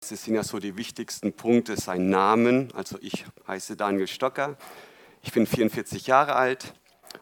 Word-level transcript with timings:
Das 0.00 0.24
sind 0.24 0.36
ja 0.36 0.44
so 0.44 0.60
die 0.60 0.76
wichtigsten 0.76 1.32
Punkte, 1.32 1.76
sein 1.76 2.08
Namen. 2.08 2.72
Also 2.72 2.98
ich 3.00 3.24
heiße 3.48 3.76
Daniel 3.76 4.06
Stocker, 4.06 4.56
ich 5.22 5.32
bin 5.32 5.44
44 5.44 6.06
Jahre 6.06 6.36
alt 6.36 6.72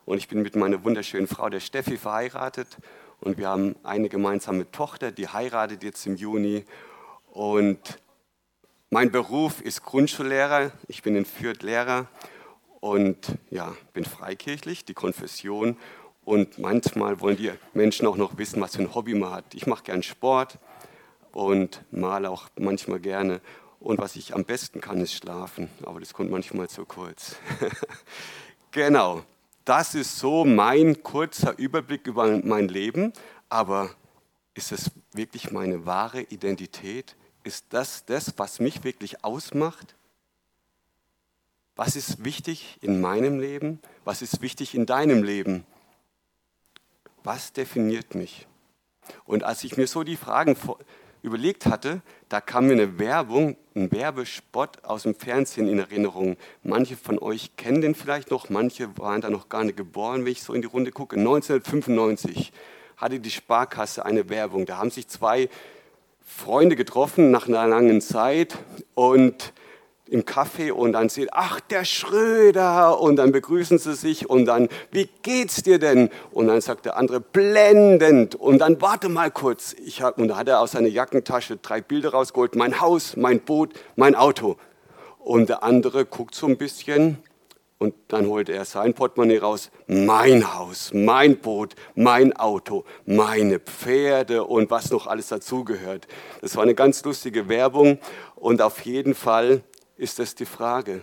und 0.05 0.19
ich 0.19 0.29
bin 0.29 0.43
mit 0.43 0.57
meiner 0.57 0.85
wunderschönen 0.85 1.27
Frau, 1.27 1.49
der 1.49 1.61
Steffi, 1.61 1.97
verheiratet. 1.97 2.77
Und 3.21 3.39
wir 3.39 3.49
haben 3.49 3.77
eine 3.83 4.11
gemeinsame 4.11 4.71
Tochter, 4.71 5.11
die 5.11 5.27
heiratet 5.27 5.83
jetzt 5.83 6.07
im 6.07 6.17
Juni. 6.17 6.67
Und 7.31 7.99
mein 8.91 9.11
Beruf 9.11 9.63
ist 9.63 9.83
Grundschullehrer. 9.83 10.71
Ich 10.87 11.03
bin 11.03 11.17
in 11.17 11.25
Fürth 11.25 11.63
Lehrer 11.63 12.09
und 12.81 13.39
ja, 13.49 13.75
bin 13.95 14.05
freikirchlich, 14.05 14.85
die 14.85 14.95
Konfession. 14.95 15.79
Und 16.27 16.59
manchmal 16.59 17.21
wollen 17.21 17.39
die 17.39 17.53
Menschen 17.73 18.07
auch 18.07 18.19
noch 18.19 18.37
wissen, 18.37 18.61
was 18.61 18.77
für 18.77 18.83
ein 18.83 18.95
Hobby 18.95 19.15
man 19.15 19.33
hat. 19.33 19.55
Ich 19.55 19.67
mache 19.67 19.85
gern 19.85 20.03
Sport 20.03 20.59
und 21.37 21.85
male 21.91 22.31
auch 22.31 22.49
manchmal 22.57 22.99
gerne. 22.99 23.43
Und 23.79 23.99
was 23.99 24.17
ich 24.17 24.35
am 24.35 24.47
besten 24.47 24.81
kann, 24.81 25.03
ist 25.03 25.13
schlafen. 25.13 25.69
Aber 25.83 26.01
das 26.01 26.15
kommt 26.15 26.31
manchmal 26.31 26.71
zu 26.71 26.87
kurz. 26.87 27.37
genau, 28.71 29.23
das 29.67 29.95
ist 29.95 30.17
so 30.17 30.47
mein 30.47 31.03
kurzer 31.03 31.59
Überblick 31.59 32.07
über 32.07 32.41
mein 32.43 32.69
Leben. 32.69 33.13
Aber 33.51 33.91
ist 34.55 34.73
es 34.73 34.91
wirklich 35.13 35.51
meine 35.51 35.85
wahre 35.85 36.23
Identität? 36.23 37.17
Ist 37.45 37.67
das 37.69 38.07
das, 38.07 38.33
was 38.39 38.59
mich 38.59 38.83
wirklich 38.83 39.23
ausmacht? 39.23 39.95
Was 41.75 41.97
ist 41.97 42.25
wichtig 42.25 42.79
in 42.81 43.03
meinem 43.03 43.39
Leben? 43.39 43.81
Was 44.07 44.23
ist 44.23 44.41
wichtig 44.41 44.75
in 44.75 44.87
deinem 44.87 45.23
Leben? 45.23 45.67
Was 47.25 47.53
definiert 47.53 48.15
mich? 48.15 48.47
Und 49.27 49.45
als 49.45 49.65
ich 49.65 49.77
mir 49.77 49.87
so 49.87 50.03
die 50.03 50.17
Fragen 50.17 50.57
überlegt 51.27 51.67
hatte, 51.67 52.01
da 52.29 52.41
kam 52.41 52.69
mir 52.69 52.75
eine 52.75 52.99
Werbung, 52.99 53.57
ein 53.75 53.91
Werbespot 53.91 54.85
aus 54.85 55.03
dem 55.03 55.15
Fernsehen 55.15 55.69
in 55.69 55.79
Erinnerung. 55.79 56.37
Manche 56.63 56.97
von 56.97 57.19
euch 57.19 57.57
kennen 57.57 57.81
den 57.81 57.95
vielleicht 57.95 58.31
noch, 58.31 58.49
manche 58.49 58.97
waren 58.97 59.21
da 59.21 59.29
noch 59.29 59.49
gar 59.49 59.65
nicht 59.65 59.77
geboren, 59.77 60.25
wenn 60.25 60.33
ich 60.33 60.43
so 60.43 60.55
in 60.55 60.63
die 60.63 60.69
Runde 60.69 60.93
gucke. 60.93 61.17
1995 61.17 62.53
hatte 62.97 63.21
die 63.21 63.31
Sparkasse 63.31 64.07
eine 64.07 64.29
Werbung. 64.29 64.67
Da 64.67 64.79
haben 64.79 64.91
sich 64.91 65.09
zwei 65.09 65.49
Freunde 66.25 66.77
getroffen 66.77 67.31
nach 67.31 67.49
einer 67.49 67.67
langen 67.67 68.01
Zeit 68.01 68.57
und 68.95 69.53
im 70.09 70.23
Café 70.23 70.73
und 70.73 70.93
dann 70.93 71.09
sieht, 71.09 71.29
ach, 71.33 71.61
der 71.61 71.85
Schröder 71.85 73.01
und 73.01 73.17
dann 73.17 73.33
begrüßen 73.33 73.79
sie 73.79 73.95
sich 73.95 74.29
und 74.31 74.47
dann, 74.47 74.69
wie 74.93 75.09
geht's 75.23 75.63
dir 75.63 75.79
denn? 75.79 76.11
Und 76.31 76.49
dann 76.49 76.61
sagt 76.61 76.85
der 76.85 76.97
andere, 76.97 77.21
blendend 77.21 78.35
und 78.35 78.59
dann 78.59 78.81
warte 78.81 79.09
mal 79.09 79.31
kurz. 79.31 79.75
Ich 79.85 80.03
hab, 80.03 80.19
und 80.19 80.29
da 80.29 80.37
hat 80.37 80.49
er 80.49 80.61
aus 80.61 80.73
seiner 80.73 80.89
Jackentasche 80.89 81.57
drei 81.57 81.81
Bilder 81.81 82.11
rausgeholt, 82.11 82.55
mein 82.55 82.81
Haus, 82.81 83.17
mein 83.17 83.41
Boot, 83.41 83.75
mein 83.97 84.15
Auto. 84.15 84.57
Und 85.19 85.49
der 85.49 85.65
andere 85.65 86.05
guckt 86.05 86.35
so 86.35 86.47
ein 86.47 86.57
bisschen 86.57 87.19
und 87.79 87.95
dann 88.09 88.27
holt 88.27 88.49
er 88.49 88.65
sein 88.65 88.95
Portemonnaie 88.95 89.39
raus, 89.39 89.71
mein 89.87 90.55
Haus, 90.55 90.93
mein 90.95 91.37
Boot, 91.39 91.75
mein 91.95 92.35
Auto, 92.35 92.85
meine 93.05 93.59
Pferde 93.59 94.45
und 94.45 94.71
was 94.71 94.91
noch 94.91 95.07
alles 95.07 95.29
dazugehört. 95.29 96.07
Das 96.41 96.57
war 96.57 96.63
eine 96.63 96.75
ganz 96.75 97.05
lustige 97.05 97.49
Werbung 97.49 97.99
und 98.37 98.63
auf 98.63 98.81
jeden 98.83 99.15
Fall 99.15 99.63
ist 99.97 100.19
das 100.19 100.35
die 100.35 100.45
Frage. 100.45 101.03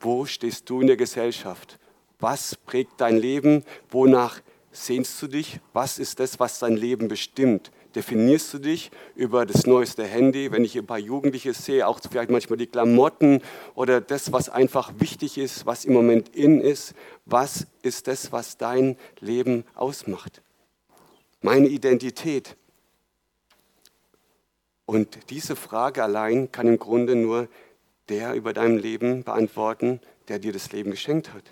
Wo 0.00 0.26
stehst 0.26 0.68
du 0.70 0.80
in 0.80 0.86
der 0.86 0.96
Gesellschaft? 0.96 1.78
Was 2.20 2.56
prägt 2.56 3.00
dein 3.00 3.16
Leben? 3.16 3.64
Wonach 3.90 4.40
sehnst 4.70 5.20
du 5.22 5.26
dich? 5.26 5.60
Was 5.72 5.98
ist 5.98 6.20
das, 6.20 6.38
was 6.38 6.58
dein 6.58 6.76
Leben 6.76 7.08
bestimmt? 7.08 7.70
Definierst 7.94 8.54
du 8.54 8.58
dich 8.58 8.90
über 9.16 9.46
das 9.46 9.66
neueste 9.66 10.04
Handy, 10.04 10.52
wenn 10.52 10.64
ich 10.64 10.76
ein 10.76 10.86
paar 10.86 10.98
Jugendliche 10.98 11.54
sehe, 11.54 11.86
auch 11.86 12.00
vielleicht 12.08 12.30
manchmal 12.30 12.58
die 12.58 12.66
Klamotten 12.66 13.40
oder 13.74 14.00
das, 14.00 14.30
was 14.30 14.48
einfach 14.48 14.92
wichtig 14.98 15.38
ist, 15.38 15.64
was 15.64 15.84
im 15.84 15.94
Moment 15.94 16.28
in 16.28 16.60
ist? 16.60 16.94
Was 17.24 17.66
ist 17.82 18.06
das, 18.06 18.30
was 18.30 18.58
dein 18.58 18.96
Leben 19.20 19.64
ausmacht? 19.74 20.42
Meine 21.40 21.68
Identität. 21.68 22.56
Und 24.88 25.28
diese 25.28 25.54
Frage 25.54 26.02
allein 26.02 26.50
kann 26.50 26.66
im 26.66 26.78
Grunde 26.78 27.14
nur 27.14 27.46
der 28.08 28.32
über 28.32 28.54
deinem 28.54 28.78
Leben 28.78 29.22
beantworten, 29.22 30.00
der 30.28 30.38
dir 30.38 30.50
das 30.50 30.72
Leben 30.72 30.92
geschenkt 30.92 31.34
hat. 31.34 31.44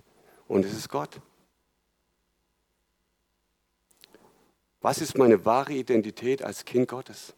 Und 0.49 0.65
es 0.65 0.73
ist 0.73 0.89
Gott. 0.89 1.21
Was 4.81 5.03
ist 5.03 5.19
meine 5.19 5.45
wahre 5.45 5.75
Identität 5.75 6.41
als 6.43 6.65
Kind 6.65 6.89
Gottes? 6.89 7.35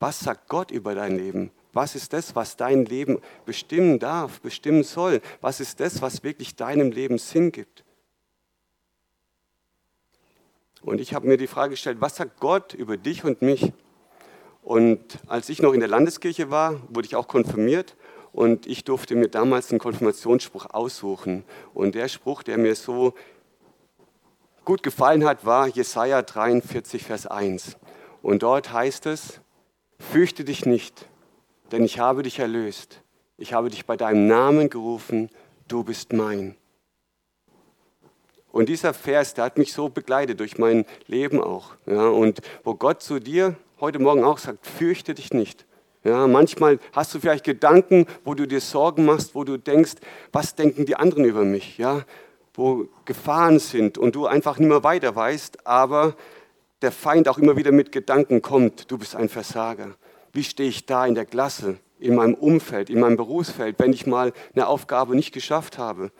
Was 0.00 0.20
sagt 0.20 0.50
Gott 0.50 0.70
über 0.70 0.94
dein 0.94 1.16
Leben? 1.16 1.50
Was 1.72 1.94
ist 1.94 2.12
das, 2.12 2.36
was 2.36 2.58
dein 2.58 2.84
Leben 2.84 3.22
bestimmen 3.46 3.98
darf, 3.98 4.42
bestimmen 4.42 4.84
soll? 4.84 5.22
Was 5.40 5.60
ist 5.60 5.80
das, 5.80 6.02
was 6.02 6.22
wirklich 6.24 6.56
deinem 6.56 6.92
Leben 6.92 7.16
Sinn 7.16 7.52
gibt? 7.52 7.84
Und 10.82 11.00
ich 11.00 11.14
habe 11.14 11.26
mir 11.26 11.38
die 11.38 11.46
Frage 11.46 11.70
gestellt, 11.70 12.02
was 12.02 12.16
sagt 12.16 12.38
Gott 12.38 12.74
über 12.74 12.98
dich 12.98 13.24
und 13.24 13.40
mich? 13.40 13.72
Und 14.64 15.18
als 15.26 15.50
ich 15.50 15.60
noch 15.60 15.74
in 15.74 15.80
der 15.80 15.90
Landeskirche 15.90 16.50
war, 16.50 16.80
wurde 16.88 17.06
ich 17.06 17.16
auch 17.16 17.28
konfirmiert 17.28 17.96
und 18.32 18.66
ich 18.66 18.82
durfte 18.82 19.14
mir 19.14 19.28
damals 19.28 19.70
einen 19.70 19.78
Konfirmationsspruch 19.78 20.66
aussuchen. 20.70 21.44
Und 21.74 21.94
der 21.94 22.08
Spruch, 22.08 22.42
der 22.42 22.56
mir 22.56 22.74
so 22.74 23.12
gut 24.64 24.82
gefallen 24.82 25.26
hat, 25.26 25.44
war 25.44 25.68
Jesaja 25.68 26.22
43, 26.22 27.04
Vers 27.04 27.26
1. 27.26 27.76
Und 28.22 28.42
dort 28.42 28.72
heißt 28.72 29.04
es: 29.04 29.40
Fürchte 29.98 30.44
dich 30.44 30.64
nicht, 30.64 31.10
denn 31.70 31.84
ich 31.84 31.98
habe 31.98 32.22
dich 32.22 32.38
erlöst. 32.38 33.02
Ich 33.36 33.52
habe 33.52 33.68
dich 33.68 33.84
bei 33.84 33.98
deinem 33.98 34.26
Namen 34.26 34.70
gerufen, 34.70 35.28
du 35.68 35.84
bist 35.84 36.14
mein. 36.14 36.56
Und 38.50 38.70
dieser 38.70 38.94
Vers, 38.94 39.34
der 39.34 39.44
hat 39.44 39.58
mich 39.58 39.74
so 39.74 39.90
begleitet 39.90 40.40
durch 40.40 40.56
mein 40.56 40.86
Leben 41.06 41.42
auch. 41.42 41.74
Ja, 41.84 42.06
und 42.06 42.40
wo 42.62 42.74
Gott 42.74 43.02
zu 43.02 43.18
dir 43.18 43.56
heute 43.84 43.98
Morgen 43.98 44.24
auch 44.24 44.38
sagt, 44.38 44.66
fürchte 44.66 45.14
dich 45.14 45.32
nicht. 45.32 45.66
Ja, 46.04 46.26
manchmal 46.26 46.78
hast 46.92 47.14
du 47.14 47.20
vielleicht 47.20 47.44
Gedanken, 47.44 48.06
wo 48.24 48.34
du 48.34 48.46
dir 48.46 48.60
Sorgen 48.60 49.04
machst, 49.04 49.34
wo 49.34 49.44
du 49.44 49.56
denkst, 49.56 49.94
was 50.32 50.54
denken 50.54 50.84
die 50.84 50.96
anderen 50.96 51.24
über 51.24 51.44
mich? 51.44 51.78
Ja, 51.78 52.02
wo 52.54 52.88
Gefahren 53.04 53.58
sind 53.58 53.98
und 53.98 54.14
du 54.14 54.26
einfach 54.26 54.58
nicht 54.58 54.68
mehr 54.68 54.84
weiter 54.84 55.14
weißt, 55.16 55.66
aber 55.66 56.14
der 56.82 56.92
Feind 56.92 57.28
auch 57.28 57.38
immer 57.38 57.56
wieder 57.56 57.72
mit 57.72 57.90
Gedanken 57.92 58.42
kommt, 58.42 58.90
du 58.90 58.98
bist 58.98 59.16
ein 59.16 59.28
Versager. 59.28 59.96
Wie 60.32 60.44
stehe 60.44 60.68
ich 60.68 60.86
da 60.86 61.06
in 61.06 61.14
der 61.14 61.26
Klasse, 61.26 61.78
in 61.98 62.14
meinem 62.14 62.34
Umfeld, 62.34 62.90
in 62.90 63.00
meinem 63.00 63.16
Berufsfeld, 63.16 63.78
wenn 63.78 63.92
ich 63.92 64.06
mal 64.06 64.32
eine 64.54 64.66
Aufgabe 64.66 65.16
nicht 65.16 65.32
geschafft 65.32 65.78
habe? 65.78 66.10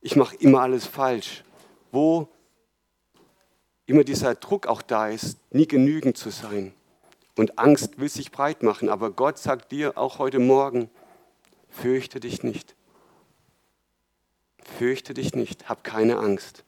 Ich 0.00 0.14
mache 0.16 0.36
immer 0.36 0.60
alles 0.60 0.86
falsch. 0.86 1.44
Wo 1.90 2.28
immer 3.86 4.04
dieser 4.04 4.34
Druck 4.34 4.66
auch 4.66 4.82
da 4.82 5.08
ist, 5.08 5.38
nie 5.50 5.66
genügend 5.66 6.18
zu 6.18 6.30
sein. 6.30 6.74
Und 7.36 7.58
Angst 7.58 7.98
will 8.00 8.08
sich 8.08 8.32
breit 8.32 8.62
machen, 8.62 8.88
aber 8.88 9.10
Gott 9.10 9.38
sagt 9.38 9.70
dir 9.70 9.98
auch 9.98 10.18
heute 10.18 10.38
Morgen, 10.38 10.90
fürchte 11.68 12.18
dich 12.18 12.42
nicht. 12.42 12.74
Fürchte 14.78 15.14
dich 15.14 15.34
nicht, 15.34 15.68
hab 15.68 15.84
keine 15.84 16.16
Angst. 16.16 16.64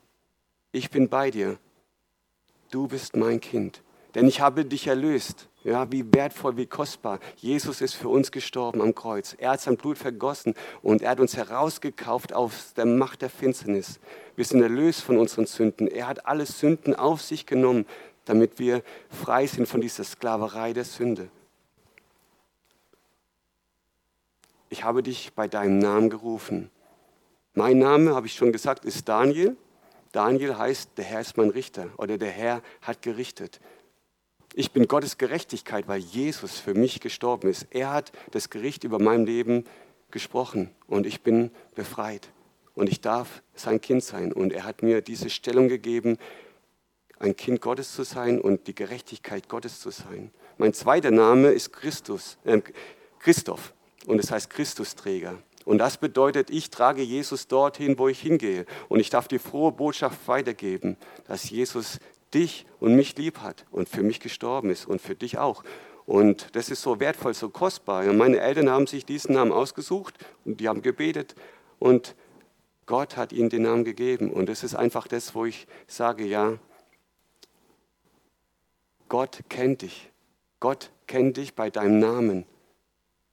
Ich 0.70 0.90
bin 0.90 1.08
bei 1.08 1.30
dir. 1.30 1.58
Du 2.70 2.86
bist 2.86 3.16
mein 3.16 3.40
Kind, 3.40 3.82
denn 4.14 4.28
ich 4.28 4.40
habe 4.40 4.66
dich 4.66 4.86
erlöst. 4.86 5.48
Ja, 5.64 5.90
wie 5.90 6.04
wertvoll, 6.14 6.56
wie 6.56 6.66
kostbar. 6.66 7.18
Jesus 7.36 7.80
ist 7.80 7.94
für 7.94 8.08
uns 8.08 8.30
gestorben 8.30 8.80
am 8.80 8.94
Kreuz. 8.94 9.34
Er 9.38 9.50
hat 9.50 9.60
sein 9.60 9.76
Blut 9.76 9.98
vergossen 9.98 10.54
und 10.82 11.02
er 11.02 11.10
hat 11.10 11.20
uns 11.20 11.36
herausgekauft 11.36 12.32
aus 12.32 12.74
der 12.74 12.86
Macht 12.86 13.22
der 13.22 13.28
Finsternis. 13.28 13.98
Wir 14.36 14.44
sind 14.44 14.62
erlöst 14.62 15.02
von 15.02 15.18
unseren 15.18 15.46
Sünden. 15.46 15.88
Er 15.88 16.06
hat 16.06 16.26
alle 16.26 16.46
Sünden 16.46 16.94
auf 16.94 17.20
sich 17.20 17.44
genommen, 17.44 17.86
damit 18.28 18.58
wir 18.58 18.82
frei 19.08 19.46
sind 19.46 19.66
von 19.66 19.80
dieser 19.80 20.04
Sklaverei 20.04 20.72
der 20.72 20.84
Sünde. 20.84 21.30
Ich 24.70 24.84
habe 24.84 25.02
dich 25.02 25.32
bei 25.34 25.48
deinem 25.48 25.78
Namen 25.78 26.10
gerufen. 26.10 26.70
Mein 27.54 27.78
Name, 27.78 28.14
habe 28.14 28.26
ich 28.26 28.34
schon 28.34 28.52
gesagt, 28.52 28.84
ist 28.84 29.08
Daniel. 29.08 29.56
Daniel 30.12 30.58
heißt, 30.58 30.90
der 30.96 31.04
Herr 31.04 31.20
ist 31.20 31.36
mein 31.36 31.50
Richter 31.50 31.88
oder 31.96 32.18
der 32.18 32.30
Herr 32.30 32.62
hat 32.82 33.02
gerichtet. 33.02 33.60
Ich 34.54 34.72
bin 34.72 34.88
Gottes 34.88 35.18
Gerechtigkeit, 35.18 35.88
weil 35.88 36.00
Jesus 36.00 36.58
für 36.58 36.74
mich 36.74 37.00
gestorben 37.00 37.48
ist. 37.48 37.66
Er 37.70 37.92
hat 37.92 38.12
das 38.32 38.50
Gericht 38.50 38.84
über 38.84 38.98
mein 38.98 39.24
Leben 39.24 39.64
gesprochen 40.10 40.70
und 40.86 41.06
ich 41.06 41.22
bin 41.22 41.50
befreit. 41.74 42.28
Und 42.74 42.88
ich 42.88 43.00
darf 43.00 43.42
sein 43.54 43.80
Kind 43.80 44.04
sein. 44.04 44.32
Und 44.32 44.52
er 44.52 44.64
hat 44.64 44.82
mir 44.82 45.02
diese 45.02 45.30
Stellung 45.30 45.68
gegeben, 45.68 46.16
ein 47.18 47.36
Kind 47.36 47.60
Gottes 47.60 47.94
zu 47.94 48.04
sein 48.04 48.40
und 48.40 48.66
die 48.66 48.74
Gerechtigkeit 48.74 49.48
Gottes 49.48 49.80
zu 49.80 49.90
sein. 49.90 50.30
Mein 50.56 50.72
zweiter 50.72 51.10
Name 51.10 51.48
ist 51.48 51.72
Christus, 51.72 52.38
äh, 52.44 52.60
Christoph 53.18 53.74
und 54.06 54.18
es 54.18 54.30
heißt 54.30 54.50
Christusträger. 54.50 55.38
Und 55.64 55.78
das 55.78 55.98
bedeutet, 55.98 56.48
ich 56.48 56.70
trage 56.70 57.02
Jesus 57.02 57.46
dorthin, 57.46 57.98
wo 57.98 58.08
ich 58.08 58.20
hingehe. 58.20 58.64
Und 58.88 59.00
ich 59.00 59.10
darf 59.10 59.28
die 59.28 59.38
frohe 59.38 59.70
Botschaft 59.70 60.26
weitergeben, 60.26 60.96
dass 61.26 61.50
Jesus 61.50 61.98
dich 62.32 62.64
und 62.80 62.96
mich 62.96 63.16
lieb 63.16 63.40
hat 63.40 63.66
und 63.70 63.88
für 63.88 64.02
mich 64.02 64.20
gestorben 64.20 64.70
ist 64.70 64.86
und 64.86 65.02
für 65.02 65.14
dich 65.14 65.36
auch. 65.36 65.64
Und 66.06 66.56
das 66.56 66.70
ist 66.70 66.80
so 66.80 67.00
wertvoll, 67.00 67.34
so 67.34 67.50
kostbar. 67.50 68.04
Ja, 68.04 68.14
meine 68.14 68.40
Eltern 68.40 68.70
haben 68.70 68.86
sich 68.86 69.04
diesen 69.04 69.34
Namen 69.34 69.52
ausgesucht 69.52 70.14
und 70.46 70.58
die 70.58 70.68
haben 70.68 70.80
gebetet 70.80 71.34
und 71.78 72.14
Gott 72.86 73.18
hat 73.18 73.34
ihnen 73.34 73.50
den 73.50 73.62
Namen 73.62 73.84
gegeben. 73.84 74.32
Und 74.32 74.48
das 74.48 74.64
ist 74.64 74.74
einfach 74.74 75.06
das, 75.06 75.34
wo 75.34 75.44
ich 75.44 75.66
sage, 75.86 76.24
ja, 76.24 76.54
Gott 79.08 79.40
kennt 79.48 79.82
dich. 79.82 80.10
Gott 80.60 80.90
kennt 81.06 81.36
dich 81.36 81.54
bei 81.54 81.70
deinem 81.70 81.98
Namen. 81.98 82.44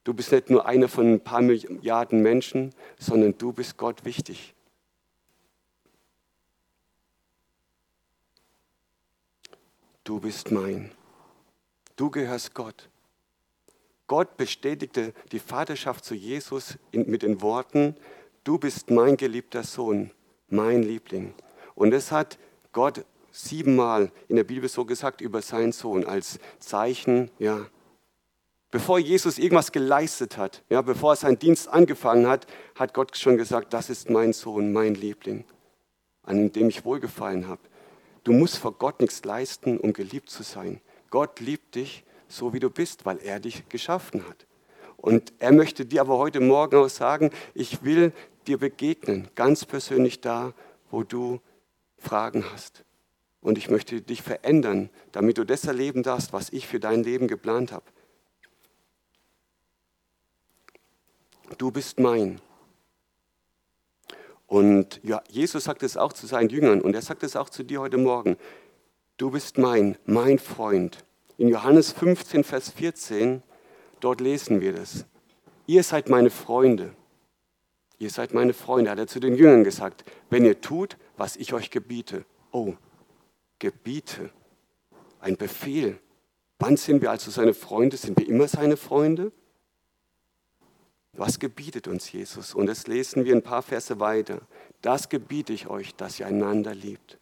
Du 0.04 0.14
bist 0.14 0.32
nicht 0.32 0.50
nur 0.50 0.66
einer 0.66 0.88
von 0.88 1.14
ein 1.14 1.20
paar 1.20 1.42
Milliarden 1.42 2.22
Menschen, 2.22 2.72
sondern 2.98 3.36
du 3.36 3.52
bist 3.52 3.76
Gott 3.76 4.04
wichtig. 4.04 4.54
Du 10.04 10.20
bist 10.20 10.52
mein. 10.52 10.92
Du 11.96 12.10
gehörst 12.10 12.54
Gott. 12.54 12.88
Gott 14.06 14.36
bestätigte 14.36 15.12
die 15.32 15.40
Vaterschaft 15.40 16.04
zu 16.04 16.14
Jesus 16.14 16.78
mit 16.92 17.22
den 17.22 17.42
Worten, 17.42 17.96
du 18.44 18.58
bist 18.58 18.90
mein 18.90 19.16
geliebter 19.16 19.64
Sohn, 19.64 20.12
mein 20.48 20.84
Liebling. 20.84 21.34
Und 21.74 21.92
es 21.92 22.12
hat 22.12 22.38
Gott 22.70 23.04
siebenmal 23.36 24.10
in 24.28 24.36
der 24.36 24.44
Bibel 24.44 24.68
so 24.68 24.84
gesagt 24.84 25.20
über 25.20 25.42
seinen 25.42 25.72
Sohn 25.72 26.04
als 26.04 26.38
Zeichen, 26.58 27.30
ja. 27.38 27.66
Bevor 28.70 28.98
Jesus 28.98 29.38
irgendwas 29.38 29.72
geleistet 29.72 30.36
hat, 30.36 30.62
ja, 30.68 30.82
bevor 30.82 31.12
er 31.12 31.16
seinen 31.16 31.38
Dienst 31.38 31.68
angefangen 31.68 32.26
hat, 32.26 32.46
hat 32.74 32.94
Gott 32.94 33.16
schon 33.16 33.36
gesagt, 33.36 33.72
das 33.72 33.90
ist 33.90 34.10
mein 34.10 34.32
Sohn, 34.32 34.72
mein 34.72 34.94
Liebling, 34.94 35.44
an 36.22 36.50
dem 36.50 36.68
ich 36.68 36.84
wohlgefallen 36.84 37.46
habe. 37.46 37.60
Du 38.24 38.32
musst 38.32 38.58
vor 38.58 38.72
Gott 38.72 39.00
nichts 39.00 39.24
leisten, 39.24 39.78
um 39.78 39.92
geliebt 39.92 40.30
zu 40.30 40.42
sein. 40.42 40.80
Gott 41.10 41.38
liebt 41.40 41.74
dich 41.74 42.04
so, 42.28 42.52
wie 42.52 42.60
du 42.60 42.70
bist, 42.70 43.06
weil 43.06 43.18
er 43.18 43.38
dich 43.38 43.68
geschaffen 43.68 44.26
hat. 44.26 44.46
Und 44.96 45.32
er 45.38 45.52
möchte 45.52 45.84
dir 45.84 46.00
aber 46.00 46.18
heute 46.18 46.40
Morgen 46.40 46.76
auch 46.76 46.88
sagen, 46.88 47.30
ich 47.54 47.84
will 47.84 48.12
dir 48.46 48.58
begegnen, 48.58 49.28
ganz 49.34 49.64
persönlich 49.64 50.20
da, 50.20 50.54
wo 50.90 51.02
du 51.02 51.40
Fragen 51.98 52.44
hast. 52.52 52.85
Und 53.46 53.58
ich 53.58 53.70
möchte 53.70 54.02
dich 54.02 54.22
verändern, 54.22 54.90
damit 55.12 55.38
du 55.38 55.44
das 55.44 55.64
erleben 55.66 56.02
darfst, 56.02 56.32
was 56.32 56.50
ich 56.50 56.66
für 56.66 56.80
dein 56.80 57.04
Leben 57.04 57.28
geplant 57.28 57.70
habe. 57.70 57.84
Du 61.56 61.70
bist 61.70 62.00
mein. 62.00 62.40
Und 64.48 65.00
Jesus 65.30 65.62
sagt 65.62 65.84
es 65.84 65.96
auch 65.96 66.12
zu 66.12 66.26
seinen 66.26 66.48
Jüngern 66.48 66.80
und 66.80 66.94
er 66.94 67.02
sagt 67.02 67.22
es 67.22 67.36
auch 67.36 67.48
zu 67.48 67.62
dir 67.62 67.80
heute 67.80 67.98
Morgen. 67.98 68.36
Du 69.16 69.30
bist 69.30 69.58
mein, 69.58 69.96
mein 70.06 70.40
Freund. 70.40 71.04
In 71.38 71.46
Johannes 71.46 71.92
15, 71.92 72.42
Vers 72.42 72.70
14, 72.70 73.44
dort 74.00 74.20
lesen 74.20 74.60
wir 74.60 74.72
das. 74.72 75.04
Ihr 75.68 75.84
seid 75.84 76.08
meine 76.08 76.30
Freunde. 76.30 76.96
Ihr 78.00 78.10
seid 78.10 78.34
meine 78.34 78.54
Freunde, 78.54 78.90
hat 78.90 78.98
er 78.98 79.06
zu 79.06 79.20
den 79.20 79.36
Jüngern 79.36 79.62
gesagt, 79.62 80.04
wenn 80.30 80.44
ihr 80.44 80.60
tut, 80.60 80.96
was 81.16 81.36
ich 81.36 81.52
euch 81.52 81.70
gebiete. 81.70 82.24
Oh, 82.50 82.74
gebiete. 83.58 84.30
Ein 85.20 85.36
Befehl. 85.36 85.98
Wann 86.58 86.76
sind 86.76 87.02
wir 87.02 87.10
also 87.10 87.30
seine 87.30 87.54
Freunde? 87.54 87.96
Sind 87.96 88.18
wir 88.18 88.28
immer 88.28 88.48
seine 88.48 88.76
Freunde? 88.76 89.32
Was 91.12 91.38
gebietet 91.38 91.88
uns 91.88 92.12
Jesus? 92.12 92.54
Und 92.54 92.66
das 92.66 92.86
lesen 92.86 93.24
wir 93.24 93.34
ein 93.34 93.42
paar 93.42 93.62
Verse 93.62 93.98
weiter. 94.00 94.40
Das 94.82 95.08
gebiete 95.08 95.52
ich 95.52 95.66
euch, 95.66 95.94
dass 95.94 96.20
ihr 96.20 96.26
einander 96.26 96.74
liebt. 96.74 97.18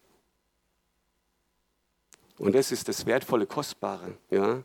Und 2.38 2.54
das 2.54 2.72
ist 2.72 2.88
das 2.88 3.06
wertvolle, 3.06 3.46
kostbare. 3.46 4.16
Ja? 4.30 4.62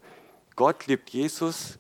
Gott 0.56 0.88
liebt 0.88 1.12
Jesus 1.12 1.78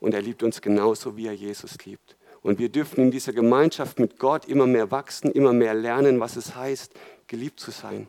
und 0.00 0.14
er 0.14 0.22
liebt 0.22 0.42
uns 0.42 0.60
genauso, 0.60 1.16
wie 1.16 1.26
er 1.26 1.34
Jesus 1.34 1.76
liebt. 1.84 2.16
Und 2.42 2.58
wir 2.60 2.68
dürfen 2.68 3.04
in 3.04 3.10
dieser 3.10 3.32
Gemeinschaft 3.32 3.98
mit 3.98 4.18
Gott 4.18 4.46
immer 4.46 4.66
mehr 4.66 4.90
wachsen, 4.92 5.32
immer 5.32 5.52
mehr 5.52 5.74
lernen, 5.74 6.20
was 6.20 6.36
es 6.36 6.54
heißt, 6.54 6.94
geliebt 7.26 7.58
zu 7.58 7.72
sein, 7.72 8.06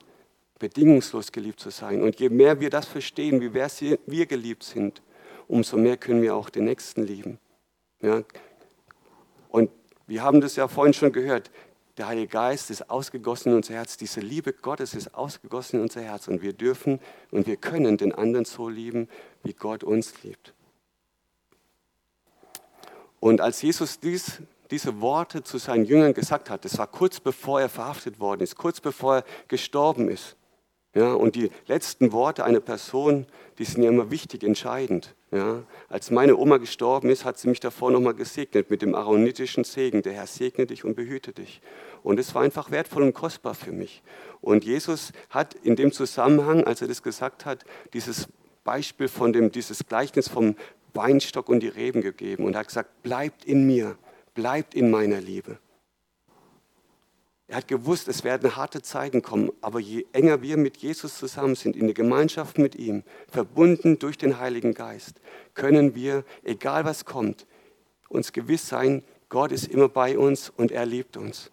bedingungslos 0.59 1.31
geliebt 1.31 1.59
zu 1.59 1.69
sein. 1.69 2.03
Und 2.03 2.19
je 2.19 2.29
mehr 2.29 2.59
wir 2.59 2.69
das 2.69 2.85
verstehen, 2.85 3.41
wie 3.41 3.53
wir 3.53 4.25
geliebt 4.25 4.63
sind, 4.63 5.01
umso 5.47 5.77
mehr 5.77 5.97
können 5.97 6.21
wir 6.21 6.35
auch 6.35 6.49
den 6.49 6.65
Nächsten 6.65 7.03
lieben. 7.03 7.39
Ja? 8.01 8.23
Und 9.49 9.71
wir 10.05 10.21
haben 10.21 10.41
das 10.41 10.55
ja 10.55 10.67
vorhin 10.67 10.93
schon 10.93 11.11
gehört. 11.11 11.49
Der 11.97 12.07
Heilige 12.07 12.27
Geist 12.27 12.69
ist 12.69 12.89
ausgegossen 12.89 13.49
in 13.49 13.55
unser 13.55 13.73
Herz. 13.73 13.97
Diese 13.97 14.21
Liebe 14.21 14.53
Gottes 14.53 14.93
ist 14.93 15.13
ausgegossen 15.15 15.77
in 15.77 15.81
unser 15.83 16.01
Herz. 16.01 16.27
Und 16.27 16.41
wir 16.41 16.53
dürfen 16.53 16.99
und 17.31 17.47
wir 17.47 17.57
können 17.57 17.97
den 17.97 18.13
anderen 18.13 18.45
so 18.45 18.69
lieben, 18.69 19.09
wie 19.43 19.53
Gott 19.53 19.83
uns 19.83 20.23
liebt. 20.23 20.53
Und 23.19 23.41
als 23.41 23.61
Jesus 23.61 23.99
dies, 23.99 24.41
diese 24.71 25.01
Worte 25.01 25.43
zu 25.43 25.57
seinen 25.57 25.83
Jüngern 25.85 26.13
gesagt 26.13 26.49
hat, 26.49 26.63
das 26.63 26.77
war 26.77 26.87
kurz 26.87 27.19
bevor 27.19 27.59
er 27.59 27.69
verhaftet 27.69 28.19
worden 28.19 28.41
ist, 28.41 28.55
kurz 28.55 28.79
bevor 28.79 29.17
er 29.17 29.23
gestorben 29.47 30.09
ist. 30.09 30.37
Ja, 30.95 31.13
und 31.13 31.35
die 31.35 31.51
letzten 31.67 32.11
Worte 32.11 32.43
einer 32.43 32.61
Person, 32.61 33.27
die 33.59 33.65
sind 33.65 33.83
ja 33.83 33.89
immer 33.89 34.09
wichtig, 34.09 34.43
entscheidend. 34.43 35.15
Ja, 35.31 35.61
als 35.87 36.09
meine 36.09 36.35
Oma 36.35 36.57
gestorben 36.57 37.11
ist, 37.11 37.23
hat 37.25 37.37
sie 37.37 37.47
mich 37.47 37.59
davor 37.59 37.91
nochmal 37.91 38.15
gesegnet 38.15 38.71
mit 38.71 38.81
dem 38.81 38.95
aaronitischen 38.95 39.63
Segen. 39.63 40.01
Der 40.01 40.13
Herr 40.13 40.25
segne 40.25 40.65
dich 40.65 40.83
und 40.83 40.95
behüte 40.95 41.31
dich. 41.31 41.61
Und 42.01 42.19
es 42.19 42.33
war 42.33 42.41
einfach 42.41 42.71
wertvoll 42.71 43.03
und 43.03 43.13
kostbar 43.13 43.53
für 43.53 43.71
mich. 43.71 44.01
Und 44.41 44.65
Jesus 44.65 45.11
hat 45.29 45.53
in 45.53 45.75
dem 45.75 45.91
Zusammenhang, 45.91 46.63
als 46.63 46.81
er 46.81 46.87
das 46.87 47.03
gesagt 47.03 47.45
hat, 47.45 47.63
dieses 47.93 48.27
Beispiel 48.63 49.07
von 49.07 49.31
dem, 49.31 49.51
dieses 49.51 49.85
Gleichnis 49.87 50.27
vom 50.27 50.55
Weinstock 50.95 51.49
und 51.49 51.59
die 51.59 51.67
Reben 51.67 52.01
gegeben 52.01 52.45
und 52.45 52.55
hat 52.55 52.67
gesagt, 52.67 53.03
bleibt 53.03 53.45
in 53.45 53.67
mir, 53.67 53.97
bleibt 54.33 54.73
in 54.73 54.89
meiner 54.89 55.21
Liebe. 55.21 55.59
Er 57.49 57.57
hat 57.57 57.67
gewusst, 57.67 58.07
es 58.07 58.23
werden 58.23 58.55
harte 58.55 58.83
Zeiten 58.83 59.23
kommen, 59.23 59.51
aber 59.61 59.79
je 59.79 60.05
enger 60.13 60.43
wir 60.43 60.55
mit 60.55 60.77
Jesus 60.77 61.17
zusammen 61.17 61.55
sind, 61.55 61.75
in 61.75 61.87
der 61.87 61.95
Gemeinschaft 61.95 62.59
mit 62.59 62.75
ihm, 62.75 63.03
verbunden 63.27 63.97
durch 63.97 64.19
den 64.19 64.39
Heiligen 64.39 64.75
Geist, 64.75 65.19
können 65.55 65.95
wir, 65.95 66.23
egal 66.43 66.85
was 66.85 67.05
kommt, 67.05 67.47
uns 68.07 68.33
gewiss 68.33 68.67
sein, 68.67 69.03
Gott 69.29 69.51
ist 69.51 69.67
immer 69.67 69.89
bei 69.89 70.15
uns 70.15 70.51
und 70.55 70.71
er 70.71 70.85
liebt 70.85 71.17
uns. 71.17 71.49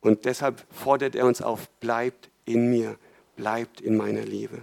Und 0.00 0.26
deshalb 0.26 0.64
fordert 0.70 1.16
er 1.16 1.26
uns 1.26 1.42
auf, 1.42 1.68
bleibt 1.80 2.30
in 2.44 2.70
mir, 2.70 2.96
bleibt 3.34 3.80
in 3.80 3.96
meiner 3.96 4.22
Liebe. 4.22 4.62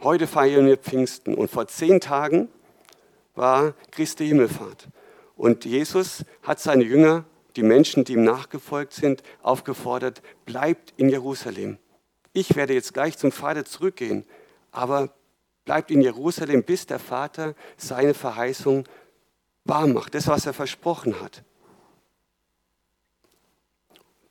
Heute 0.00 0.26
feiern 0.26 0.66
wir 0.66 0.78
Pfingsten 0.78 1.36
und 1.36 1.48
vor 1.48 1.68
zehn 1.68 2.00
Tagen 2.00 2.48
war 3.36 3.74
Christi 3.92 4.26
Himmelfahrt. 4.26 4.88
Und 5.36 5.64
Jesus 5.64 6.24
hat 6.42 6.60
seine 6.60 6.84
Jünger, 6.84 7.24
die 7.56 7.62
Menschen, 7.62 8.04
die 8.04 8.14
ihm 8.14 8.24
nachgefolgt 8.24 8.92
sind, 8.92 9.22
aufgefordert, 9.42 10.22
bleibt 10.46 10.94
in 10.96 11.08
Jerusalem. 11.08 11.78
Ich 12.32 12.56
werde 12.56 12.74
jetzt 12.74 12.94
gleich 12.94 13.18
zum 13.18 13.32
Vater 13.32 13.64
zurückgehen, 13.64 14.24
aber 14.70 15.12
bleibt 15.64 15.90
in 15.90 16.00
Jerusalem, 16.00 16.62
bis 16.62 16.86
der 16.86 16.98
Vater 16.98 17.54
seine 17.76 18.14
Verheißung 18.14 18.84
wahr 19.64 19.86
macht, 19.86 20.14
das, 20.14 20.26
was 20.26 20.46
er 20.46 20.54
versprochen 20.54 21.20
hat. 21.20 21.44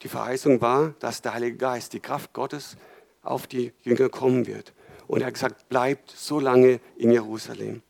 Die 0.01 0.07
Verheißung 0.07 0.61
war, 0.61 0.95
dass 0.99 1.21
der 1.21 1.33
Heilige 1.33 1.57
Geist, 1.57 1.93
die 1.93 1.99
Kraft 1.99 2.33
Gottes 2.33 2.75
auf 3.21 3.45
die 3.45 3.71
Jünger 3.83 4.09
kommen 4.09 4.47
wird. 4.47 4.73
Und 5.07 5.21
er 5.21 5.27
hat 5.27 5.35
gesagt, 5.35 5.69
bleibt 5.69 6.09
so 6.09 6.39
lange 6.39 6.79
in 6.97 7.11
Jerusalem. 7.11 7.83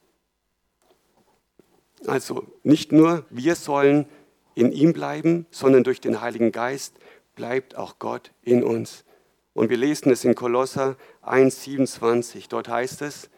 Also 2.07 2.47
nicht 2.63 2.91
nur 2.91 3.25
wir 3.29 3.55
sollen 3.55 4.05
in 4.55 4.71
ihm 4.71 4.93
bleiben, 4.93 5.45
sondern 5.51 5.83
durch 5.83 6.01
den 6.01 6.21
Heiligen 6.21 6.51
Geist 6.51 6.95
bleibt 7.35 7.75
auch 7.75 7.99
Gott 7.99 8.31
in 8.41 8.63
uns. 8.63 9.05
Und 9.53 9.69
wir 9.69 9.77
lesen 9.77 10.11
es 10.11 10.23
in 10.23 10.35
Kolosser 10.35 10.95
1,27. 11.23 12.45
Dort 12.49 12.67
heißt 12.67 13.01
es, 13.01 13.29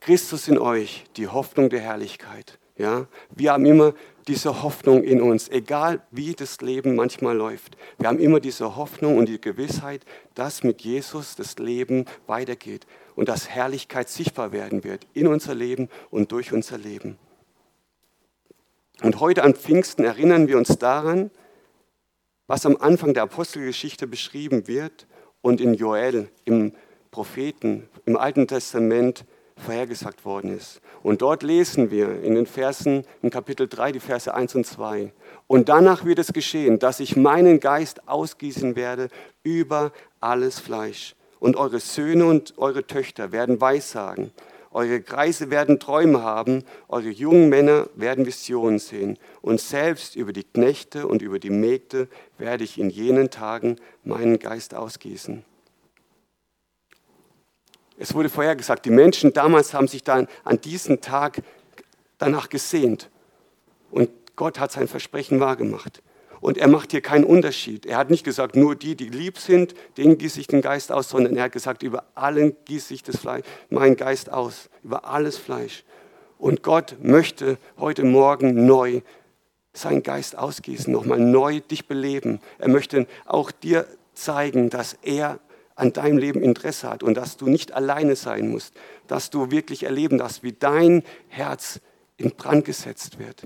Christus 0.00 0.48
in 0.48 0.58
euch, 0.58 1.04
die 1.16 1.28
Hoffnung 1.28 1.68
der 1.70 1.80
Herrlichkeit. 1.80 2.58
Ja, 2.76 3.06
wir 3.30 3.52
haben 3.52 3.66
immer 3.66 3.94
diese 4.30 4.62
Hoffnung 4.62 5.02
in 5.02 5.20
uns, 5.20 5.48
egal 5.48 6.02
wie 6.12 6.34
das 6.34 6.60
Leben 6.60 6.94
manchmal 6.94 7.36
läuft. 7.36 7.76
Wir 7.98 8.06
haben 8.06 8.20
immer 8.20 8.38
diese 8.38 8.76
Hoffnung 8.76 9.18
und 9.18 9.28
die 9.28 9.40
Gewissheit, 9.40 10.04
dass 10.36 10.62
mit 10.62 10.82
Jesus 10.82 11.34
das 11.34 11.58
Leben 11.58 12.04
weitergeht 12.28 12.86
und 13.16 13.28
dass 13.28 13.48
Herrlichkeit 13.48 14.08
sichtbar 14.08 14.52
werden 14.52 14.84
wird 14.84 15.04
in 15.14 15.26
unser 15.26 15.56
Leben 15.56 15.88
und 16.10 16.30
durch 16.30 16.52
unser 16.52 16.78
Leben. 16.78 17.18
Und 19.02 19.18
heute 19.18 19.42
an 19.42 19.56
Pfingsten 19.56 20.04
erinnern 20.04 20.46
wir 20.46 20.58
uns 20.58 20.78
daran, 20.78 21.32
was 22.46 22.64
am 22.64 22.76
Anfang 22.76 23.14
der 23.14 23.24
Apostelgeschichte 23.24 24.06
beschrieben 24.06 24.68
wird 24.68 25.08
und 25.42 25.60
in 25.60 25.74
Joel, 25.74 26.28
im 26.44 26.72
Propheten, 27.10 27.88
im 28.06 28.16
Alten 28.16 28.46
Testament 28.46 29.24
vorhergesagt 29.60 30.24
worden 30.24 30.56
ist. 30.56 30.80
Und 31.02 31.22
dort 31.22 31.42
lesen 31.42 31.90
wir 31.90 32.22
in 32.22 32.34
den 32.34 32.46
Versen, 32.46 33.04
in 33.22 33.30
Kapitel 33.30 33.68
3, 33.68 33.92
die 33.92 34.00
Verse 34.00 34.32
1 34.32 34.54
und 34.54 34.66
2. 34.66 35.12
Und 35.46 35.68
danach 35.68 36.04
wird 36.04 36.18
es 36.18 36.32
geschehen, 36.32 36.78
dass 36.78 37.00
ich 37.00 37.16
meinen 37.16 37.60
Geist 37.60 38.08
ausgießen 38.08 38.76
werde 38.76 39.08
über 39.42 39.92
alles 40.20 40.58
Fleisch. 40.60 41.14
Und 41.38 41.56
eure 41.56 41.80
Söhne 41.80 42.26
und 42.26 42.54
eure 42.58 42.86
Töchter 42.86 43.32
werden 43.32 43.60
Weissagen. 43.60 44.32
Eure 44.72 45.00
Kreise 45.00 45.50
werden 45.50 45.80
Träume 45.80 46.22
haben, 46.22 46.62
eure 46.88 47.08
jungen 47.08 47.48
Männer 47.48 47.88
werden 47.96 48.24
Visionen 48.24 48.78
sehen. 48.78 49.18
Und 49.42 49.60
selbst 49.60 50.14
über 50.14 50.32
die 50.32 50.44
Knechte 50.44 51.08
und 51.08 51.22
über 51.22 51.40
die 51.40 51.50
Mägde 51.50 52.08
werde 52.38 52.62
ich 52.62 52.78
in 52.78 52.88
jenen 52.88 53.30
Tagen 53.30 53.76
meinen 54.04 54.38
Geist 54.38 54.74
ausgießen. 54.74 55.44
Es 58.00 58.14
wurde 58.14 58.30
vorher 58.30 58.56
gesagt, 58.56 58.86
die 58.86 58.90
Menschen 58.90 59.34
damals 59.34 59.74
haben 59.74 59.86
sich 59.86 60.02
dann 60.02 60.26
an 60.42 60.58
diesem 60.58 61.02
Tag 61.02 61.42
danach 62.16 62.48
gesehnt. 62.48 63.10
Und 63.90 64.08
Gott 64.36 64.58
hat 64.58 64.72
sein 64.72 64.88
Versprechen 64.88 65.38
wahrgemacht. 65.38 66.02
Und 66.40 66.56
er 66.56 66.68
macht 66.68 66.92
hier 66.92 67.02
keinen 67.02 67.24
Unterschied. 67.24 67.84
Er 67.84 67.98
hat 67.98 68.08
nicht 68.08 68.24
gesagt, 68.24 68.56
nur 68.56 68.74
die, 68.74 68.96
die 68.96 69.10
lieb 69.10 69.36
sind, 69.36 69.74
denen 69.98 70.16
gieße 70.16 70.40
ich 70.40 70.46
den 70.46 70.62
Geist 70.62 70.90
aus, 70.90 71.10
sondern 71.10 71.36
er 71.36 71.44
hat 71.44 71.52
gesagt, 71.52 71.82
über 71.82 72.04
allen 72.14 72.56
gieße 72.64 72.94
ich 72.94 73.02
das 73.02 73.18
Fleisch, 73.18 73.44
meinen 73.68 73.96
Geist 73.96 74.32
aus, 74.32 74.70
über 74.82 75.04
alles 75.04 75.36
Fleisch. 75.36 75.84
Und 76.38 76.62
Gott 76.62 76.96
möchte 77.02 77.58
heute 77.76 78.04
Morgen 78.04 78.64
neu 78.64 79.02
seinen 79.74 80.02
Geist 80.02 80.38
ausgießen, 80.38 80.90
nochmal 80.90 81.20
neu 81.20 81.60
dich 81.60 81.86
beleben. 81.86 82.40
Er 82.56 82.70
möchte 82.70 83.06
auch 83.26 83.50
dir 83.50 83.86
zeigen, 84.14 84.70
dass 84.70 84.96
er 85.02 85.38
an 85.80 85.92
deinem 85.92 86.18
Leben 86.18 86.42
Interesse 86.42 86.88
hat 86.88 87.02
und 87.02 87.14
dass 87.14 87.36
du 87.36 87.46
nicht 87.46 87.72
alleine 87.72 88.16
sein 88.16 88.48
musst, 88.48 88.74
dass 89.06 89.30
du 89.30 89.50
wirklich 89.50 89.84
erleben 89.84 90.18
darfst, 90.18 90.42
wie 90.42 90.52
dein 90.52 91.02
Herz 91.28 91.80
in 92.16 92.30
Brand 92.32 92.64
gesetzt 92.64 93.18
wird. 93.18 93.44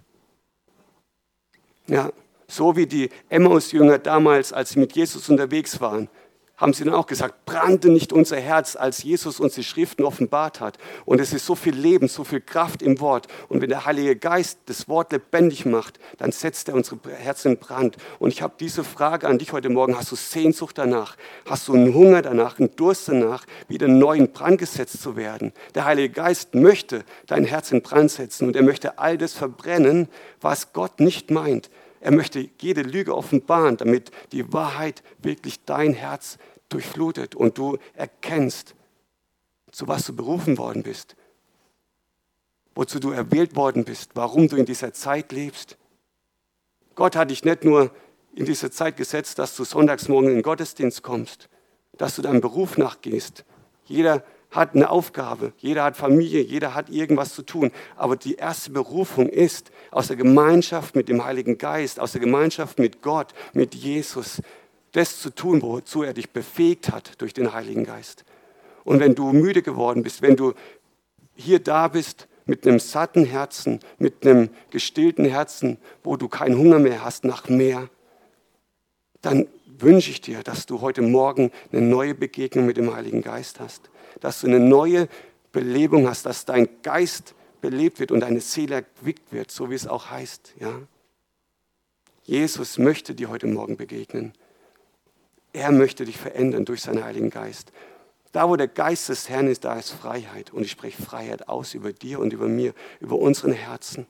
Ja, 1.87 2.11
so 2.49 2.77
wie 2.77 2.87
die 2.87 3.11
Emmaus-Jünger 3.29 3.99
damals, 3.99 4.53
als 4.53 4.71
sie 4.71 4.79
mit 4.79 4.95
Jesus 4.95 5.29
unterwegs 5.29 5.81
waren 5.81 6.09
haben 6.57 6.73
sie 6.73 6.85
dann 6.85 6.95
auch 6.95 7.07
gesagt, 7.07 7.47
brannte 7.47 7.89
nicht 7.89 8.13
unser 8.13 8.37
Herz, 8.37 8.77
als 8.77 9.03
Jesus 9.03 9.41
uns 9.41 9.55
die 9.55 9.65
Schriften 9.65 10.05
offenbart 10.05 10.61
hat. 10.61 10.79
Und 11.05 11.21
es 11.21 11.33
ist 11.33 11.47
so 11.47 11.57
viel 11.57 11.75
Leben, 11.75 12.07
so 12.07 12.23
viel 12.23 12.41
Kraft 12.41 12.81
im 12.81 13.01
Wort. 13.01 13.27
Und 13.49 13.61
wenn 13.61 13.71
der 13.71 13.87
Heilige 13.87 14.15
Geist 14.15 14.61
das 14.67 14.89
Wort 14.89 15.11
lebendig 15.11 15.67
macht, 15.67 15.99
dann 16.19 16.31
setzt 16.31 16.69
er 16.69 16.75
unsere 16.75 16.99
Herzen 17.11 17.53
in 17.53 17.59
Brand. 17.59 17.97
Und 18.21 18.33
ich 18.33 18.41
habe 18.41 18.55
diese 18.61 18.85
Frage 18.85 19.27
an 19.27 19.39
dich 19.39 19.53
heute 19.53 19.69
Morgen. 19.69 19.97
Hast 19.97 20.13
du 20.13 20.17
Sehnsucht 20.17 20.79
danach? 20.79 21.17
Hast 21.45 21.67
du 21.67 21.75
einen 21.75 21.93
Hunger 21.93 22.23
danach, 22.23 22.61
einen 22.61 22.75
Durst 22.77 23.09
danach, 23.09 23.45
wieder 23.67 23.89
neu 23.89 24.17
in 24.17 24.31
Brand 24.31 24.59
gesetzt 24.59 25.03
zu 25.03 25.17
werden? 25.17 25.53
Der 25.75 25.85
Heilige 25.87 26.11
Geist 26.11 26.55
möchte 26.55 27.05
dein 27.27 27.45
Herz 27.45 27.73
in 27.73 27.83
Brand 27.83 28.13
setzen 28.13 28.47
und 28.47 28.55
er 28.55 28.63
möchte 28.63 28.99
all 28.99 29.19
das 29.19 29.33
verbrennen, 29.33 30.09
was 30.41 30.73
Gott 30.73 31.01
nicht 31.01 31.33
meint. 31.33 31.69
Er 32.05 32.11
möchte 32.11 32.51
jede 32.61 32.83
Lüge 32.83 33.17
offenbaren, 33.17 33.79
damit 33.79 34.11
die 34.31 34.53
Wahrheit 34.53 35.03
wirklich 35.23 35.65
dein 35.65 35.95
Herz 35.95 36.37
durchflutet 36.69 37.35
und 37.35 37.57
du 37.57 37.79
erkennst, 37.95 38.75
zu 39.73 39.89
was 39.89 40.05
du 40.05 40.15
berufen 40.15 40.59
worden 40.59 40.83
bist, 40.83 41.17
wozu 42.75 43.01
du 43.01 43.11
erwählt 43.11 43.57
worden 43.57 43.87
bist, 43.87 44.11
warum 44.13 44.49
du 44.49 44.57
in 44.57 44.67
dieser 44.67 44.93
Zeit 44.93 45.33
lebst. 45.33 45.79
Gott 46.95 47.17
hat 47.17 47.31
dich 47.31 47.43
nicht 47.43 47.65
nur 47.65 47.91
in 48.35 48.45
diese 48.45 48.71
Zeit 48.71 48.99
gesetzt, 48.99 49.39
dass 49.39 49.57
du 49.57 49.65
sonntags 49.65 50.07
morgen 50.07 50.29
in 50.29 50.35
den 50.35 50.43
Gottesdienst 50.43 51.03
kommst, 51.03 51.49
dass 51.97 52.17
du 52.17 52.21
deinem 52.21 52.43
Beruf 52.43 52.77
nachgehst. 52.77 53.47
Jeder 53.87 54.23
hat 54.55 54.75
eine 54.75 54.89
Aufgabe, 54.89 55.53
jeder 55.59 55.83
hat 55.83 55.97
Familie, 55.97 56.41
jeder 56.41 56.75
hat 56.75 56.89
irgendwas 56.89 57.35
zu 57.35 57.43
tun. 57.43 57.73
Aber 57.97 58.17
die 58.17 58.37
erste 58.37 58.71
Berufung 58.71 59.29
ist, 59.29 59.73
aus 59.91 60.07
der 60.07 60.17
Gemeinschaft 60.17 60.95
mit 60.95 61.09
dem 61.09 61.25
Heiligen 61.25 61.59
Geist, 61.59 61.99
aus 61.99 62.13
der 62.13 62.21
Gemeinschaft 62.21 62.79
mit 62.79 63.03
Gott, 63.03 63.35
mit 63.53 63.75
Jesus, 63.75 64.41
das 64.93 65.21
zu 65.21 65.31
tun, 65.31 65.61
wozu 65.61 66.05
er 66.05 66.13
dich 66.13 66.31
befähigt 66.31 66.93
hat 66.93 67.21
durch 67.21 67.35
den 67.35 67.53
Heiligen 67.53 67.85
Geist. 67.85 68.25
Und 68.85 69.01
wenn 69.01 69.17
du 69.17 69.33
müde 69.33 69.63
geworden 69.63 70.05
bist, 70.05 70.23
wenn 70.23 70.37
du 70.37 70.53
hier 71.35 71.59
da 71.59 71.89
bist 71.89 72.29
mit 72.47 72.65
einem 72.65 72.79
satten 72.79 73.25
Herzen, 73.25 73.81
mit 73.99 74.25
einem 74.25 74.51
gestillten 74.71 75.25
Herzen, 75.25 75.79
wo 76.05 76.17
du 76.17 76.29
keinen 76.29 76.57
Hunger 76.57 76.79
mehr 76.79 77.05
hast 77.05 77.25
nach 77.25 77.49
mehr, 77.49 77.89
dann 79.21 79.49
wünsche 79.79 80.13
ich 80.13 80.21
dir, 80.21 80.45
dass 80.45 80.67
du 80.67 80.81
heute 80.81 81.03
Morgen 81.03 81.51
eine 81.73 81.81
neue 81.81 82.15
Begegnung 82.15 82.67
mit 82.67 82.77
dem 82.77 82.95
Heiligen 82.95 83.23
Geist 83.23 83.59
hast 83.59 83.91
dass 84.21 84.41
du 84.41 84.47
eine 84.47 84.61
neue 84.61 85.09
Belebung 85.53 86.09
hast, 86.09 86.27
dass 86.27 86.45
dein 86.45 86.69
Geist 86.83 87.35
belebt 87.61 88.01
wird 88.01 88.11
und 88.11 88.21
deine 88.21 88.41
Seele 88.41 88.77
erquickt 88.77 89.33
wird, 89.33 89.51
so 89.51 89.71
wie 89.71 89.75
es 89.75 89.87
auch 89.87 90.11
heißt. 90.11 90.55
Ja? 90.61 90.81
Jesus 92.25 92.79
möchte 92.79 93.15
dir 93.15 93.29
heute 93.29 93.47
Morgen 93.47 93.77
begegnen. 93.77 94.33
Er 95.53 95.71
möchte 95.71 96.05
dich 96.05 96.19
verändern 96.19 96.65
durch 96.65 96.83
seinen 96.83 97.05
Heiligen 97.05 97.31
Geist. 97.31 97.73
Da, 98.33 98.49
wo 98.49 98.57
der 98.57 98.67
Geist 98.67 99.09
des 99.09 99.29
Herrn 99.29 99.47
ist, 99.47 99.65
da 99.65 99.79
ist 99.79 99.91
Freiheit. 99.91 100.53
Und 100.53 100.65
ich 100.65 100.73
spreche 100.73 101.01
Freiheit 101.01 101.49
aus 101.49 101.75
über 101.75 101.93
dir 101.93 102.19
und 102.19 102.33
über 102.33 102.49
mir, 102.49 102.75
über 102.99 103.17
unseren 103.17 103.53
Herzen. 103.53 104.07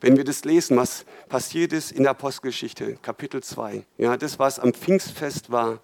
Wenn 0.00 0.16
wir 0.16 0.24
das 0.24 0.44
lesen, 0.44 0.76
was 0.76 1.06
passiert 1.28 1.72
ist 1.72 1.92
in 1.92 2.02
der 2.02 2.10
Apostelgeschichte, 2.10 2.96
Kapitel 3.00 3.42
2, 3.42 3.84
ja, 3.96 4.16
das, 4.16 4.38
was 4.38 4.58
am 4.58 4.74
Pfingstfest 4.74 5.50
war, 5.50 5.80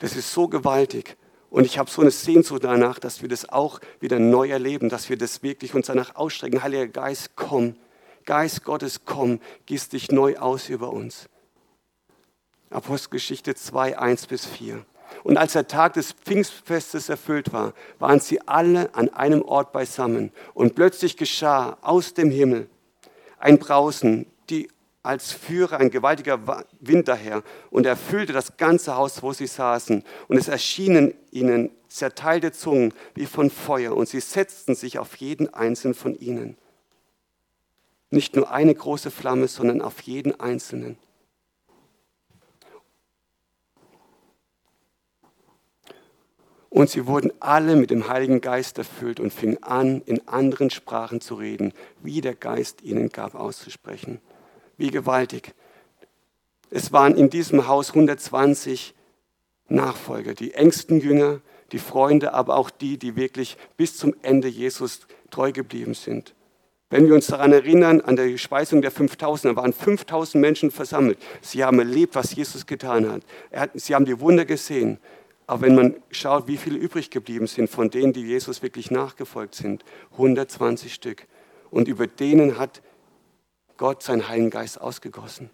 das 0.00 0.16
ist 0.16 0.32
so 0.32 0.48
gewaltig. 0.48 1.16
Und 1.48 1.64
ich 1.64 1.78
habe 1.78 1.90
so 1.90 2.00
eine 2.00 2.10
Sehnsucht 2.10 2.64
danach, 2.64 2.98
dass 2.98 3.22
wir 3.22 3.28
das 3.28 3.48
auch 3.48 3.78
wieder 4.00 4.18
neu 4.18 4.48
erleben, 4.48 4.88
dass 4.88 5.08
wir 5.08 5.18
das 5.18 5.42
wirklich 5.42 5.74
uns 5.74 5.86
danach 5.86 6.16
ausstrecken. 6.16 6.62
Heiliger 6.62 6.88
Geist, 6.88 7.32
komm. 7.36 7.76
Geist 8.24 8.64
Gottes, 8.64 9.04
komm, 9.04 9.40
gieß 9.66 9.90
dich 9.90 10.10
neu 10.10 10.38
aus 10.38 10.68
über 10.68 10.92
uns. 10.92 11.28
Apostelgeschichte 12.70 13.54
2, 13.54 13.98
1 13.98 14.26
bis 14.26 14.46
4. 14.46 14.84
Und 15.24 15.36
als 15.36 15.52
der 15.52 15.68
Tag 15.68 15.92
des 15.92 16.12
Pfingstfestes 16.12 17.08
erfüllt 17.08 17.52
war, 17.52 17.74
waren 17.98 18.18
sie 18.18 18.40
alle 18.48 18.94
an 18.94 19.10
einem 19.10 19.42
Ort 19.42 19.72
beisammen. 19.72 20.32
Und 20.54 20.74
plötzlich 20.74 21.16
geschah 21.16 21.76
aus 21.82 22.14
dem 22.14 22.30
Himmel 22.30 22.68
ein 23.42 23.58
Brausen, 23.58 24.26
die 24.50 24.68
als 25.02 25.32
Führer 25.32 25.78
ein 25.78 25.90
gewaltiger 25.90 26.64
Wind 26.78 27.08
daher 27.08 27.42
und 27.70 27.86
erfüllte 27.86 28.32
das 28.32 28.56
ganze 28.56 28.94
Haus, 28.94 29.20
wo 29.22 29.32
sie 29.32 29.48
saßen. 29.48 30.04
Und 30.28 30.36
es 30.36 30.46
erschienen 30.46 31.12
ihnen 31.32 31.70
zerteilte 31.88 32.52
Zungen 32.52 32.94
wie 33.14 33.26
von 33.26 33.50
Feuer 33.50 33.96
und 33.96 34.08
sie 34.08 34.20
setzten 34.20 34.76
sich 34.76 35.00
auf 35.00 35.16
jeden 35.16 35.52
einzelnen 35.52 35.94
von 35.94 36.14
ihnen. 36.14 36.56
Nicht 38.10 38.36
nur 38.36 38.52
eine 38.52 38.74
große 38.74 39.10
Flamme, 39.10 39.48
sondern 39.48 39.82
auf 39.82 40.00
jeden 40.02 40.38
einzelnen. 40.38 40.96
Und 46.72 46.88
sie 46.88 47.06
wurden 47.06 47.32
alle 47.38 47.76
mit 47.76 47.90
dem 47.90 48.08
Heiligen 48.08 48.40
Geist 48.40 48.78
erfüllt 48.78 49.20
und 49.20 49.30
fingen 49.30 49.62
an, 49.62 50.00
in 50.06 50.26
anderen 50.26 50.70
Sprachen 50.70 51.20
zu 51.20 51.34
reden, 51.34 51.74
wie 52.02 52.22
der 52.22 52.34
Geist 52.34 52.80
ihnen 52.80 53.10
gab 53.10 53.34
auszusprechen. 53.34 54.22
Wie 54.78 54.90
gewaltig. 54.90 55.52
Es 56.70 56.90
waren 56.90 57.14
in 57.14 57.28
diesem 57.28 57.68
Haus 57.68 57.90
120 57.90 58.94
Nachfolger, 59.68 60.32
die 60.32 60.54
engsten 60.54 60.98
Jünger, 60.98 61.42
die 61.72 61.78
Freunde, 61.78 62.32
aber 62.32 62.56
auch 62.56 62.70
die, 62.70 62.96
die 62.96 63.16
wirklich 63.16 63.58
bis 63.76 63.98
zum 63.98 64.14
Ende 64.22 64.48
Jesus 64.48 65.00
treu 65.30 65.52
geblieben 65.52 65.92
sind. 65.92 66.34
Wenn 66.88 67.06
wir 67.06 67.14
uns 67.14 67.26
daran 67.26 67.52
erinnern, 67.52 68.00
an 68.00 68.16
der 68.16 68.38
Speisung 68.38 68.80
der 68.80 68.90
5000, 68.90 69.52
da 69.52 69.56
waren 69.60 69.74
5000 69.74 70.40
Menschen 70.40 70.70
versammelt. 70.70 71.18
Sie 71.42 71.62
haben 71.62 71.78
erlebt, 71.78 72.14
was 72.14 72.34
Jesus 72.34 72.64
getan 72.64 73.10
hat. 73.10 73.22
Sie 73.74 73.94
haben 73.94 74.06
die 74.06 74.18
Wunder 74.20 74.46
gesehen. 74.46 74.98
Aber 75.46 75.62
wenn 75.62 75.74
man 75.74 75.96
schaut, 76.10 76.46
wie 76.46 76.56
viele 76.56 76.78
übrig 76.78 77.10
geblieben 77.10 77.46
sind 77.46 77.68
von 77.68 77.90
denen, 77.90 78.12
die 78.12 78.22
Jesus 78.22 78.62
wirklich 78.62 78.90
nachgefolgt 78.90 79.54
sind, 79.54 79.84
120 80.12 80.94
Stück. 80.94 81.26
Und 81.70 81.88
über 81.88 82.06
denen 82.06 82.58
hat 82.58 82.82
Gott 83.76 84.02
seinen 84.02 84.28
Heiligen 84.28 84.50
Geist 84.50 84.80
ausgegossen, 84.80 85.50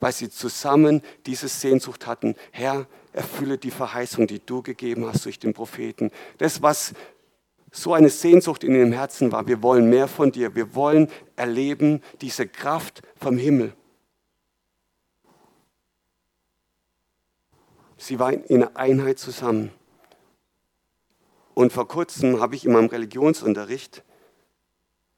weil 0.00 0.12
sie 0.12 0.30
zusammen 0.30 1.02
diese 1.26 1.48
Sehnsucht 1.48 2.06
hatten. 2.06 2.34
Herr, 2.50 2.86
erfülle 3.12 3.58
die 3.58 3.70
Verheißung, 3.70 4.26
die 4.26 4.40
du 4.44 4.62
gegeben 4.62 5.06
hast 5.06 5.24
durch 5.24 5.38
den 5.38 5.52
Propheten. 5.52 6.10
Das, 6.38 6.62
was 6.62 6.94
so 7.72 7.92
eine 7.92 8.08
Sehnsucht 8.08 8.64
in 8.64 8.74
ihrem 8.74 8.92
Herzen 8.92 9.32
war. 9.32 9.46
Wir 9.46 9.62
wollen 9.62 9.90
mehr 9.90 10.08
von 10.08 10.32
dir. 10.32 10.54
Wir 10.54 10.74
wollen 10.74 11.08
erleben 11.34 12.00
diese 12.20 12.46
Kraft 12.46 13.02
vom 13.16 13.36
Himmel. 13.36 13.74
Sie 17.96 18.18
waren 18.18 18.44
in 18.44 18.62
einer 18.62 18.76
Einheit 18.76 19.18
zusammen. 19.18 19.70
Und 21.54 21.72
vor 21.72 21.88
kurzem 21.88 22.40
habe 22.40 22.54
ich 22.54 22.64
in 22.66 22.72
meinem 22.72 22.88
Religionsunterricht 22.88 24.04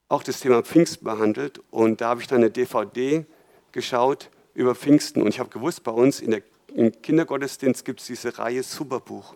auch 0.09 0.23
das 0.23 0.41
Thema 0.41 0.63
Pfingsten 0.63 1.05
behandelt 1.05 1.61
und 1.71 2.01
da 2.01 2.11
habe 2.11 2.21
ich 2.21 2.29
dann 2.29 2.39
eine 2.39 2.51
DVD 2.51 3.27
geschaut 3.73 4.31
über 4.55 4.75
Pfingsten 4.75 5.21
und 5.21 5.29
ich 5.29 5.41
habe 5.41 5.51
gewusst, 5.51 5.83
bei 5.83 5.91
uns 5.91 6.21
in 6.21 6.31
der 6.31 6.43
im 6.75 6.93
Kindergottesdienst 7.03 7.85
gibt 7.85 8.01
es 8.01 8.07
diese 8.07 8.39
Reihe 8.39 8.63
Superbuch. 8.63 9.35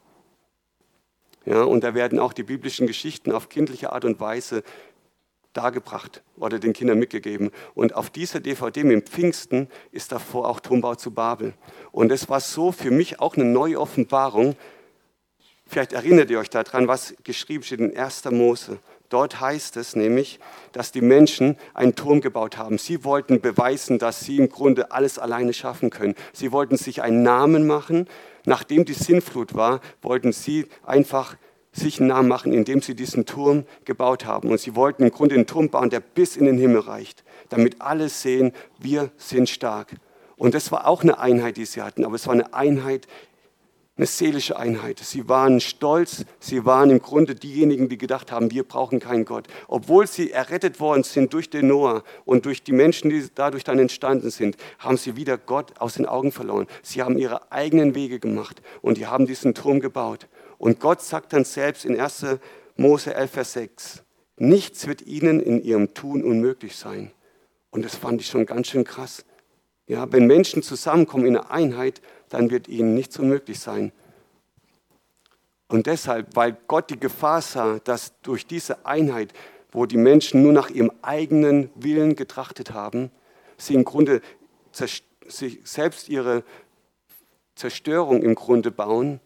Ja, 1.44 1.62
und 1.62 1.82
da 1.82 1.94
werden 1.94 2.18
auch 2.18 2.32
die 2.32 2.44
biblischen 2.44 2.86
Geschichten 2.86 3.32
auf 3.32 3.48
kindliche 3.48 3.92
Art 3.92 4.04
und 4.04 4.20
Weise 4.20 4.62
dargebracht 5.52 6.22
oder 6.36 6.58
den 6.58 6.72
Kindern 6.72 6.98
mitgegeben. 6.98 7.50
Und 7.74 7.94
auf 7.94 8.10
dieser 8.10 8.40
DVD 8.40 8.84
mit 8.84 9.08
Pfingsten 9.08 9.68
ist 9.90 10.12
davor 10.12 10.48
auch 10.48 10.60
Turmbau 10.60 10.94
zu 10.94 11.12
Babel. 11.12 11.54
Und 11.90 12.12
es 12.12 12.28
war 12.28 12.40
so 12.40 12.72
für 12.72 12.90
mich 12.90 13.20
auch 13.20 13.36
eine 13.36 13.44
neue 13.44 13.80
Offenbarung. 13.80 14.56
Vielleicht 15.66 15.92
erinnert 15.92 16.30
ihr 16.30 16.38
euch 16.38 16.50
daran, 16.50 16.88
was 16.88 17.14
geschrieben 17.24 17.62
steht 17.64 17.80
in 17.80 17.96
1. 17.96 18.24
Mose. 18.30 18.78
Dort 19.08 19.40
heißt 19.40 19.76
es 19.76 19.94
nämlich, 19.94 20.40
dass 20.72 20.90
die 20.90 21.02
Menschen 21.02 21.58
einen 21.74 21.94
Turm 21.94 22.22
gebaut 22.22 22.56
haben. 22.56 22.78
Sie 22.78 23.04
wollten 23.04 23.42
beweisen, 23.42 23.98
dass 23.98 24.20
sie 24.20 24.38
im 24.38 24.48
Grunde 24.48 24.90
alles 24.90 25.18
alleine 25.18 25.52
schaffen 25.52 25.90
können. 25.90 26.14
Sie 26.32 26.50
wollten 26.50 26.78
sich 26.78 27.02
einen 27.02 27.22
Namen 27.22 27.66
machen. 27.66 28.08
Nachdem 28.46 28.86
die 28.86 28.94
Sinnflut 28.94 29.54
war, 29.54 29.80
wollten 30.00 30.32
sie 30.32 30.66
einfach 30.82 31.36
sich 31.72 31.98
einen 31.98 32.08
Namen 32.08 32.28
machen, 32.28 32.52
indem 32.52 32.82
sie 32.82 32.94
diesen 32.94 33.24
Turm 33.24 33.64
gebaut 33.84 34.26
haben. 34.26 34.50
Und 34.50 34.60
sie 34.60 34.76
wollten 34.76 35.04
im 35.04 35.10
Grunde 35.10 35.34
einen 35.34 35.46
Turm 35.46 35.70
bauen, 35.70 35.90
der 35.90 36.00
bis 36.00 36.36
in 36.36 36.44
den 36.44 36.58
Himmel 36.58 36.80
reicht, 36.80 37.24
damit 37.48 37.80
alle 37.80 38.08
sehen, 38.08 38.52
wir 38.78 39.10
sind 39.16 39.48
stark. 39.48 39.94
Und 40.36 40.54
das 40.54 40.72
war 40.72 40.86
auch 40.86 41.02
eine 41.02 41.18
Einheit, 41.18 41.56
die 41.56 41.64
sie 41.64 41.82
hatten, 41.82 42.04
aber 42.04 42.16
es 42.16 42.26
war 42.26 42.34
eine 42.34 42.52
Einheit 42.52 43.06
eine 43.98 44.06
seelische 44.06 44.56
Einheit. 44.56 45.00
Sie 45.00 45.28
waren 45.28 45.60
stolz, 45.60 46.24
sie 46.40 46.64
waren 46.64 46.88
im 46.88 47.00
Grunde 47.00 47.34
diejenigen, 47.34 47.90
die 47.90 47.98
gedacht 47.98 48.32
haben, 48.32 48.50
wir 48.50 48.64
brauchen 48.64 49.00
keinen 49.00 49.26
Gott. 49.26 49.48
Obwohl 49.68 50.06
sie 50.06 50.30
errettet 50.30 50.80
worden 50.80 51.02
sind 51.02 51.34
durch 51.34 51.50
den 51.50 51.68
Noah 51.68 52.02
und 52.24 52.46
durch 52.46 52.62
die 52.62 52.72
Menschen, 52.72 53.10
die 53.10 53.26
dadurch 53.34 53.64
dann 53.64 53.78
entstanden 53.78 54.30
sind, 54.30 54.56
haben 54.78 54.96
sie 54.96 55.16
wieder 55.16 55.36
Gott 55.36 55.78
aus 55.78 55.94
den 55.94 56.06
Augen 56.06 56.32
verloren. 56.32 56.66
Sie 56.82 57.02
haben 57.02 57.18
ihre 57.18 57.52
eigenen 57.52 57.94
Wege 57.94 58.18
gemacht 58.18 58.62
und 58.80 58.96
die 58.96 59.06
haben 59.06 59.26
diesen 59.26 59.54
Turm 59.54 59.80
gebaut. 59.80 60.26
Und 60.62 60.78
Gott 60.78 61.02
sagt 61.02 61.32
dann 61.32 61.44
selbst 61.44 61.84
in 61.84 61.98
1. 61.98 62.24
Mose 62.76 63.12
11, 63.12 63.30
Vers 63.32 63.52
6, 63.54 64.04
nichts 64.36 64.86
wird 64.86 65.02
ihnen 65.02 65.40
in 65.40 65.60
ihrem 65.60 65.92
Tun 65.92 66.22
unmöglich 66.22 66.76
sein. 66.76 67.10
Und 67.72 67.84
das 67.84 67.96
fand 67.96 68.20
ich 68.20 68.28
schon 68.28 68.46
ganz 68.46 68.68
schön 68.68 68.84
krass. 68.84 69.24
Ja, 69.88 70.12
wenn 70.12 70.28
Menschen 70.28 70.62
zusammenkommen 70.62 71.26
in 71.26 71.36
einer 71.36 71.50
Einheit, 71.50 72.00
dann 72.28 72.52
wird 72.52 72.68
ihnen 72.68 72.94
nichts 72.94 73.18
unmöglich 73.18 73.58
sein. 73.58 73.90
Und 75.66 75.88
deshalb, 75.88 76.36
weil 76.36 76.56
Gott 76.68 76.90
die 76.90 77.00
Gefahr 77.00 77.42
sah, 77.42 77.80
dass 77.80 78.12
durch 78.22 78.46
diese 78.46 78.86
Einheit, 78.86 79.32
wo 79.72 79.84
die 79.86 79.96
Menschen 79.96 80.44
nur 80.44 80.52
nach 80.52 80.70
ihrem 80.70 80.92
eigenen 81.02 81.70
Willen 81.74 82.14
getrachtet 82.14 82.70
haben, 82.70 83.10
sie 83.56 83.74
im 83.74 83.82
Grunde 83.82 84.20
sich 84.70 85.02
selbst 85.64 86.08
ihre 86.08 86.44
Zerstörung 87.56 88.22
im 88.22 88.36
Grunde 88.36 88.70
bauen, 88.70 89.18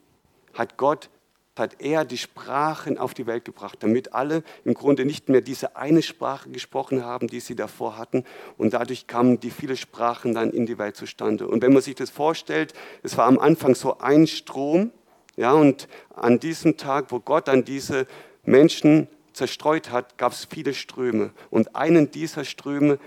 hat 0.55 0.78
Gott 0.78 1.11
hat 1.56 1.80
er 1.80 2.04
die 2.04 2.18
Sprachen 2.18 2.98
auf 2.98 3.14
die 3.14 3.26
Welt 3.26 3.44
gebracht, 3.44 3.78
damit 3.82 4.12
alle 4.12 4.42
im 4.64 4.75
Grunde 4.75 5.04
nicht 5.04 5.28
mehr 5.28 5.40
diese 5.40 5.76
eine 5.76 6.02
Sprache 6.02 6.50
gesprochen 6.50 7.04
haben, 7.04 7.28
die 7.28 7.40
sie 7.40 7.56
davor 7.56 7.96
hatten. 7.96 8.25
Und 8.58 8.75
dadurch 8.75 9.06
kamen 9.06 9.40
die 9.40 9.50
viele 9.50 9.76
Sprachen 9.76 10.34
dann 10.34 10.50
in 10.50 10.66
die 10.66 10.78
Welt 10.78 10.96
zustande. 10.96 11.48
Und 11.48 11.62
wenn 11.62 11.72
man 11.72 11.82
sich 11.82 11.94
das 11.94 12.10
vorstellt, 12.10 12.75
es 13.02 13.16
war 13.16 13.26
am 13.26 13.38
Anfang 13.38 13.75
so 13.75 13.98
ein 13.98 14.26
Strom, 14.26 14.92
ja, 15.36 15.52
und 15.52 15.88
an 16.14 16.40
diesem 16.40 16.78
Tag, 16.78 17.12
wo 17.12 17.20
Gott 17.20 17.48
dann 17.48 17.64
diese 17.64 18.06
Menschen 18.44 19.08
zerstreut 19.34 19.90
hat, 19.90 20.16
gab 20.16 20.32
es 20.32 20.46
viele 20.46 20.72
Ströme. 20.72 21.30
Und 21.50 21.76
einen 21.76 22.10
dieser 22.10 22.44
Ströme, 22.44 22.98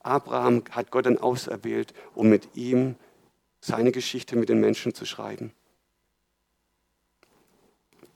Abraham, 0.00 0.62
hat 0.70 0.90
Gott 0.90 1.06
dann 1.06 1.16
auserwählt, 1.16 1.94
um 2.14 2.28
mit 2.28 2.54
ihm 2.54 2.96
seine 3.60 3.92
Geschichte 3.92 4.36
mit 4.36 4.48
den 4.48 4.60
Menschen 4.60 4.94
zu 4.94 5.06
schreiben. 5.06 5.52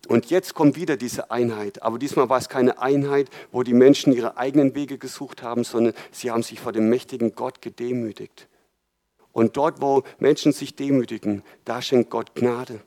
Und 0.06 0.26
jetzt 0.26 0.54
kommt 0.54 0.76
wieder 0.76 0.96
diese 0.96 1.30
Einheit. 1.30 1.82
Aber 1.82 1.98
diesmal 1.98 2.28
war 2.28 2.38
es 2.38 2.48
keine 2.48 2.78
Einheit, 2.78 3.30
wo 3.52 3.62
die 3.62 3.72
Menschen 3.72 4.12
ihre 4.12 4.36
eigenen 4.36 4.74
Wege 4.74 4.98
gesucht 4.98 5.42
haben, 5.42 5.64
sondern 5.64 5.94
sie 6.10 6.30
haben 6.30 6.42
sich 6.42 6.60
vor 6.60 6.72
dem 6.72 6.88
mächtigen 6.88 7.34
Gott 7.34 7.62
gedemütigt. 7.62 8.48
Und 9.32 9.56
dort, 9.56 9.80
wo 9.80 10.04
Menschen 10.18 10.52
sich 10.52 10.76
demütigen, 10.76 11.42
da 11.64 11.82
schenkt 11.82 12.10
Gott 12.10 12.34
Gnade. 12.34 12.80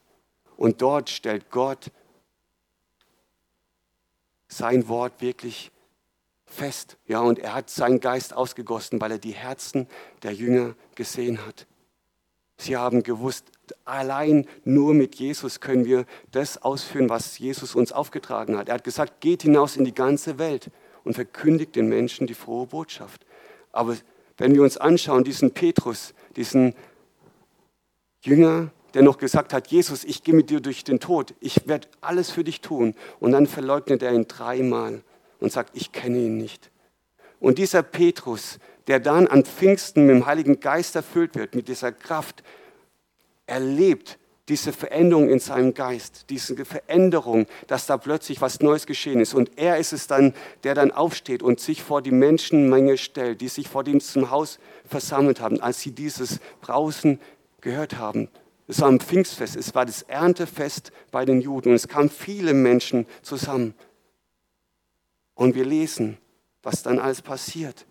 Und 0.56 0.82
dort 0.82 1.10
stellt 1.10 1.50
Gott 1.52 1.92
sein 4.48 4.88
Wort 4.88 5.22
wirklich 5.22 5.72
fest. 6.46 6.98
Ja, 7.06 7.20
und 7.20 7.40
er 7.40 7.54
hat 7.54 7.70
seinen 7.70 8.00
Geist 8.00 8.34
ausgegossen, 8.34 9.02
weil 9.02 9.12
er 9.12 9.18
die 9.18 9.34
Herzen 9.34 9.88
der 10.24 10.34
Jünger 10.34 10.76
gesehen 10.96 11.46
hat. 11.46 11.68
Sie 12.58 12.78
haben 12.78 13.04
gewusst, 13.04 13.52
allein 13.86 14.48
nur 14.64 14.94
mit 14.94 15.16
Jesus 15.16 15.60
können 15.60 15.86
wir 15.86 16.06
das 16.32 16.62
ausführen, 16.62 17.10
was 17.10 17.38
Jesus 17.40 17.76
uns 17.76 17.92
aufgetragen 17.92 18.58
hat. 18.58 18.70
Er 18.70 18.76
hat 18.76 18.84
gesagt, 18.84 19.22
geht 19.22 19.44
hinaus 19.44 19.78
in 19.78 19.86
die 19.86 19.94
ganze 19.94 20.40
Welt 20.40 20.70
und 21.04 21.14
verkündigt 21.14 21.76
den 21.76 21.88
Menschen 21.88 22.28
die 22.28 22.34
frohe 22.34 22.68
Botschaft. 22.68 23.26
Aber 23.72 23.96
wenn 24.38 24.54
wir 24.54 24.64
uns 24.64 24.78
anschauen, 24.78 25.24
diesen 25.24 25.52
Petrus, 25.52 26.14
diesen 26.36 26.76
Jünger, 28.22 28.72
der 28.94 29.04
noch 29.04 29.18
gesagt 29.18 29.54
hat, 29.54 29.68
Jesus, 29.68 30.04
ich 30.04 30.24
gehe 30.24 30.34
mit 30.34 30.50
dir 30.50 30.60
durch 30.60 30.84
den 30.84 31.00
Tod, 31.00 31.34
ich 31.40 31.68
werde 31.68 31.88
alles 32.02 32.32
für 32.32 32.44
dich 32.44 32.62
tun. 32.62 32.96
Und 33.20 33.32
dann 33.32 33.48
verleugnet 33.48 34.02
er 34.02 34.14
ihn 34.14 34.28
dreimal 34.28 35.02
und 35.40 35.52
sagt, 35.52 35.72
ich 35.76 35.92
kenne 35.92 36.20
ihn 36.20 36.38
nicht. 36.38 36.72
Und 37.40 37.58
dieser 37.58 37.84
Petrus, 37.84 38.60
der 38.88 39.00
dann 39.00 39.28
an 39.28 39.44
Pfingsten 39.44 40.08
mit 40.08 40.16
dem 40.16 40.26
Heiligen 40.26 40.60
Geist 40.60 40.96
erfüllt 40.96 41.36
wird, 41.36 41.56
mit 41.56 41.68
dieser 41.68 41.92
Kraft, 41.92 42.44
erlebt 43.48 44.20
diese 44.50 44.72
Veränderung 44.72 45.30
in 45.30 45.40
seinem 45.40 45.74
Geist, 45.74 46.26
diese 46.30 46.64
Veränderung, 46.64 47.48
dass 47.68 47.86
da 47.86 47.98
plötzlich 47.98 48.40
was 48.40 48.62
Neues 48.62 48.86
geschehen 48.86 49.20
ist. 49.20 49.34
Und 49.34 49.58
er 49.58 49.78
ist 49.78 49.92
es 49.92 50.08
dann, 50.08 50.34
der 50.64 50.74
dann 50.74 50.92
aufsteht 50.92 51.44
und 51.44 51.60
sich 51.60 51.84
vor 51.84 52.02
die 52.02 52.12
Menschenmenge 52.12 52.98
stellt, 52.98 53.42
die 53.42 53.50
sich 53.50 53.68
vor 53.68 53.84
dem 53.84 54.00
zum 54.00 54.32
Haus 54.32 54.60
versammelt 54.86 55.42
haben, 55.42 55.60
als 55.60 55.82
sie 55.82 55.92
dieses 55.92 56.40
Brausen 56.62 57.20
gehört 57.60 57.98
haben. 57.98 58.30
Es 58.68 58.82
war 58.82 58.90
ein 58.90 59.00
Pfingstfest, 59.00 59.56
es 59.56 59.76
war 59.76 59.86
das 59.86 60.04
Erntefest 60.04 60.92
bei 61.12 61.26
den 61.26 61.42
Juden 61.42 61.70
und 61.70 61.76
es 61.76 61.88
kamen 61.88 62.10
viele 62.10 62.54
Menschen 62.54 63.06
zusammen. 63.22 63.74
Und 65.36 65.56
wir 65.56 65.66
lesen, 65.66 66.18
was 66.64 66.84
dann 66.84 67.00
alles 67.00 67.22
passiert. 67.22 67.86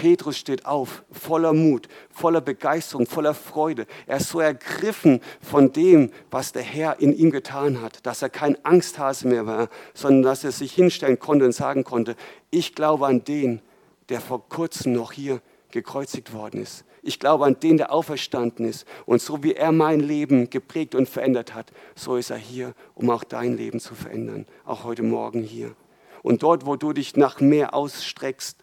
Petrus 0.00 0.38
steht 0.38 0.64
auf, 0.64 1.04
voller 1.12 1.52
Mut, 1.52 1.86
voller 2.10 2.40
Begeisterung, 2.40 3.04
voller 3.04 3.34
Freude. 3.34 3.86
Er 4.06 4.16
ist 4.16 4.30
so 4.30 4.40
ergriffen 4.40 5.20
von 5.42 5.74
dem, 5.74 6.10
was 6.30 6.52
der 6.52 6.62
Herr 6.62 7.00
in 7.00 7.14
ihm 7.14 7.30
getan 7.30 7.82
hat, 7.82 8.06
dass 8.06 8.22
er 8.22 8.30
kein 8.30 8.56
Angsthase 8.64 9.28
mehr 9.28 9.46
war, 9.46 9.68
sondern 9.92 10.22
dass 10.22 10.42
er 10.42 10.52
sich 10.52 10.72
hinstellen 10.72 11.18
konnte 11.18 11.44
und 11.44 11.52
sagen 11.52 11.84
konnte, 11.84 12.16
ich 12.50 12.74
glaube 12.74 13.06
an 13.08 13.24
den, 13.24 13.60
der 14.08 14.22
vor 14.22 14.48
kurzem 14.48 14.94
noch 14.94 15.12
hier 15.12 15.42
gekreuzigt 15.70 16.32
worden 16.32 16.62
ist. 16.62 16.86
Ich 17.02 17.20
glaube 17.20 17.44
an 17.44 17.60
den, 17.60 17.76
der 17.76 17.92
auferstanden 17.92 18.64
ist. 18.64 18.86
Und 19.04 19.20
so 19.20 19.42
wie 19.42 19.52
er 19.52 19.70
mein 19.70 20.00
Leben 20.00 20.48
geprägt 20.48 20.94
und 20.94 21.10
verändert 21.10 21.54
hat, 21.54 21.72
so 21.94 22.16
ist 22.16 22.30
er 22.30 22.38
hier, 22.38 22.72
um 22.94 23.10
auch 23.10 23.22
dein 23.22 23.54
Leben 23.54 23.80
zu 23.80 23.94
verändern. 23.94 24.46
Auch 24.64 24.84
heute 24.84 25.02
Morgen 25.02 25.42
hier. 25.42 25.74
Und 26.22 26.42
dort, 26.42 26.64
wo 26.64 26.76
du 26.76 26.94
dich 26.94 27.16
nach 27.16 27.40
mehr 27.40 27.74
ausstreckst, 27.74 28.56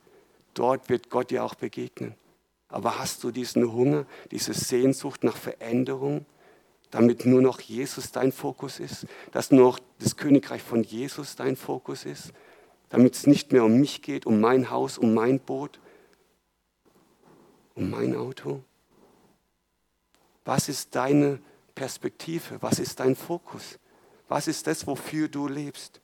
Dort 0.57 0.89
wird 0.89 1.11
Gott 1.11 1.29
dir 1.29 1.43
auch 1.43 1.53
begegnen. 1.53 2.15
Aber 2.67 2.97
hast 2.97 3.23
du 3.23 3.29
diesen 3.29 3.71
Hunger, 3.71 4.07
diese 4.31 4.55
Sehnsucht 4.55 5.23
nach 5.23 5.37
Veränderung, 5.37 6.25
damit 6.89 7.27
nur 7.27 7.43
noch 7.43 7.59
Jesus 7.59 8.11
dein 8.11 8.31
Fokus 8.31 8.79
ist, 8.79 9.05
dass 9.31 9.51
nur 9.51 9.65
noch 9.65 9.79
das 9.99 10.17
Königreich 10.17 10.63
von 10.63 10.83
Jesus 10.83 11.35
dein 11.35 11.55
Fokus 11.55 12.05
ist, 12.05 12.33
damit 12.89 13.13
es 13.13 13.27
nicht 13.27 13.51
mehr 13.51 13.63
um 13.65 13.79
mich 13.79 14.01
geht, 14.01 14.25
um 14.25 14.41
mein 14.41 14.71
Haus, 14.71 14.97
um 14.97 15.13
mein 15.13 15.39
Boot, 15.39 15.79
um 17.75 17.91
mein 17.91 18.15
Auto? 18.15 18.63
Was 20.43 20.69
ist 20.69 20.95
deine 20.95 21.39
Perspektive? 21.75 22.59
Was 22.61 22.79
ist 22.79 22.99
dein 22.99 23.15
Fokus? 23.15 23.77
Was 24.27 24.47
ist 24.47 24.65
das, 24.65 24.87
wofür 24.87 25.27
du 25.27 25.47
lebst? 25.47 26.01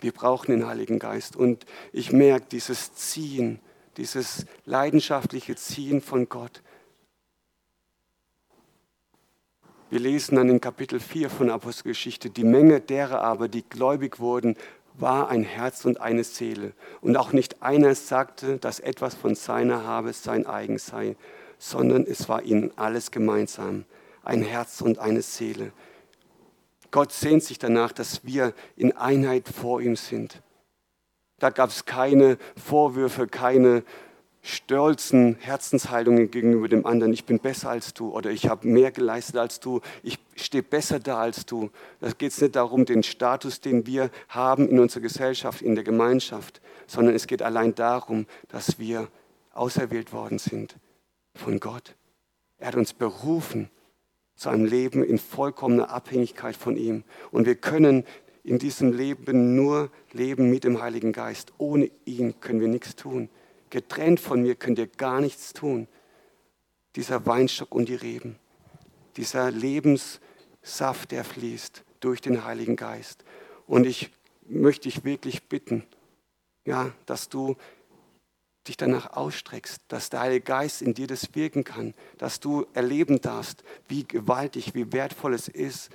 Wir 0.00 0.12
brauchen 0.12 0.52
den 0.52 0.66
Heiligen 0.66 0.98
Geist. 0.98 1.36
Und 1.36 1.64
ich 1.92 2.12
merke 2.12 2.46
dieses 2.50 2.94
Ziehen, 2.94 3.60
dieses 3.96 4.46
leidenschaftliche 4.64 5.56
Ziehen 5.56 6.00
von 6.00 6.28
Gott. 6.28 6.62
Wir 9.90 10.00
lesen 10.00 10.36
dann 10.36 10.50
in 10.50 10.60
Kapitel 10.60 11.00
4 11.00 11.30
von 11.30 11.50
Apostelgeschichte, 11.50 12.28
die 12.28 12.44
Menge 12.44 12.80
derer 12.80 13.22
aber, 13.22 13.48
die 13.48 13.66
gläubig 13.66 14.20
wurden, 14.20 14.56
war 14.94 15.28
ein 15.28 15.42
Herz 15.42 15.84
und 15.84 16.00
eine 16.00 16.24
Seele. 16.24 16.72
Und 17.00 17.16
auch 17.16 17.32
nicht 17.32 17.62
einer 17.62 17.94
sagte, 17.94 18.58
dass 18.58 18.80
etwas 18.80 19.14
von 19.14 19.34
seiner 19.34 19.84
habe 19.84 20.12
sein 20.12 20.46
eigen 20.46 20.78
sei, 20.78 21.16
sondern 21.58 22.04
es 22.04 22.28
war 22.28 22.42
ihnen 22.42 22.70
alles 22.76 23.10
gemeinsam, 23.10 23.84
ein 24.22 24.42
Herz 24.42 24.80
und 24.80 24.98
eine 24.98 25.22
Seele. 25.22 25.72
Gott 26.90 27.12
sehnt 27.12 27.42
sich 27.42 27.58
danach, 27.58 27.92
dass 27.92 28.24
wir 28.24 28.54
in 28.76 28.96
Einheit 28.96 29.48
vor 29.48 29.80
ihm 29.80 29.96
sind. 29.96 30.42
Da 31.38 31.50
gab 31.50 31.70
es 31.70 31.84
keine 31.84 32.38
Vorwürfe, 32.56 33.26
keine 33.26 33.84
stolzen 34.42 35.36
Herzenshaltungen 35.36 36.30
gegenüber 36.30 36.68
dem 36.68 36.86
anderen. 36.86 37.12
Ich 37.12 37.24
bin 37.24 37.38
besser 37.38 37.70
als 37.70 37.92
du 37.92 38.10
oder 38.10 38.30
ich 38.30 38.48
habe 38.48 38.66
mehr 38.66 38.90
geleistet 38.90 39.36
als 39.36 39.60
du. 39.60 39.80
Ich 40.02 40.18
stehe 40.36 40.62
besser 40.62 41.00
da 41.00 41.20
als 41.20 41.44
du. 41.44 41.70
Da 42.00 42.10
geht 42.10 42.32
es 42.32 42.40
nicht 42.40 42.56
darum, 42.56 42.84
den 42.84 43.02
Status, 43.02 43.60
den 43.60 43.86
wir 43.86 44.10
haben 44.28 44.68
in 44.68 44.78
unserer 44.78 45.02
Gesellschaft, 45.02 45.60
in 45.62 45.74
der 45.74 45.84
Gemeinschaft, 45.84 46.60
sondern 46.86 47.14
es 47.14 47.26
geht 47.26 47.42
allein 47.42 47.74
darum, 47.74 48.26
dass 48.48 48.78
wir 48.78 49.08
auserwählt 49.52 50.12
worden 50.12 50.38
sind 50.38 50.76
von 51.34 51.60
Gott. 51.60 51.94
Er 52.58 52.68
hat 52.68 52.76
uns 52.76 52.92
berufen 52.92 53.70
zu 54.38 54.50
einem 54.50 54.64
Leben 54.64 55.02
in 55.02 55.18
vollkommener 55.18 55.90
Abhängigkeit 55.90 56.56
von 56.56 56.76
ihm. 56.76 57.02
Und 57.32 57.44
wir 57.44 57.56
können 57.56 58.04
in 58.44 58.60
diesem 58.60 58.92
Leben 58.92 59.56
nur 59.56 59.90
leben 60.12 60.48
mit 60.48 60.62
dem 60.62 60.80
Heiligen 60.80 61.12
Geist. 61.12 61.52
Ohne 61.58 61.90
ihn 62.04 62.38
können 62.40 62.60
wir 62.60 62.68
nichts 62.68 62.94
tun. 62.94 63.28
Getrennt 63.70 64.20
von 64.20 64.40
mir 64.40 64.54
könnt 64.54 64.78
ihr 64.78 64.86
gar 64.86 65.20
nichts 65.20 65.52
tun. 65.52 65.88
Dieser 66.94 67.26
Weinstock 67.26 67.74
und 67.74 67.88
die 67.88 67.96
Reben, 67.96 68.36
dieser 69.16 69.50
Lebenssaft, 69.50 71.10
der 71.10 71.24
fließt 71.24 71.84
durch 71.98 72.20
den 72.20 72.44
Heiligen 72.44 72.76
Geist. 72.76 73.24
Und 73.66 73.86
ich 73.86 74.10
möchte 74.46 74.84
dich 74.84 75.04
wirklich 75.04 75.48
bitten, 75.48 75.84
ja, 76.64 76.92
dass 77.06 77.28
du 77.28 77.56
dich 78.68 78.76
danach 78.76 79.16
ausstreckst, 79.16 79.82
dass 79.88 80.10
der 80.10 80.20
Heilige 80.20 80.44
Geist 80.44 80.82
in 80.82 80.94
dir 80.94 81.06
das 81.06 81.34
wirken 81.34 81.64
kann, 81.64 81.94
dass 82.18 82.40
du 82.40 82.66
erleben 82.74 83.20
darfst, 83.20 83.64
wie 83.88 84.04
gewaltig, 84.04 84.74
wie 84.74 84.92
wertvoll 84.92 85.34
es 85.34 85.48
ist, 85.48 85.90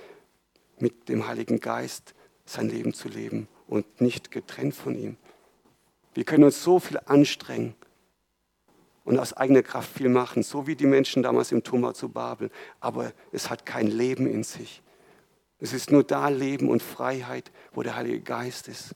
mit 0.78 1.08
dem 1.08 1.26
Heiligen 1.26 1.60
Geist 1.60 2.14
sein 2.44 2.68
Leben 2.68 2.92
zu 2.92 3.08
leben 3.08 3.48
und 3.66 4.00
nicht 4.00 4.30
getrennt 4.30 4.74
von 4.74 4.96
ihm. 4.96 5.16
Wir 6.14 6.24
können 6.24 6.44
uns 6.44 6.62
so 6.62 6.78
viel 6.78 6.98
anstrengen 7.06 7.74
und 9.04 9.18
aus 9.18 9.32
eigener 9.32 9.62
Kraft 9.62 9.96
viel 9.96 10.08
machen, 10.08 10.42
so 10.42 10.66
wie 10.66 10.76
die 10.76 10.86
Menschen 10.86 11.22
damals 11.22 11.52
im 11.52 11.62
Tumor 11.62 11.94
zu 11.94 12.08
Babel, 12.08 12.50
aber 12.80 13.12
es 13.32 13.50
hat 13.50 13.66
kein 13.66 13.86
Leben 13.86 14.26
in 14.26 14.42
sich. 14.42 14.82
Es 15.58 15.72
ist 15.72 15.90
nur 15.90 16.04
da 16.04 16.28
Leben 16.28 16.68
und 16.68 16.82
Freiheit, 16.82 17.50
wo 17.72 17.82
der 17.82 17.96
Heilige 17.96 18.20
Geist 18.20 18.68
ist. 18.68 18.94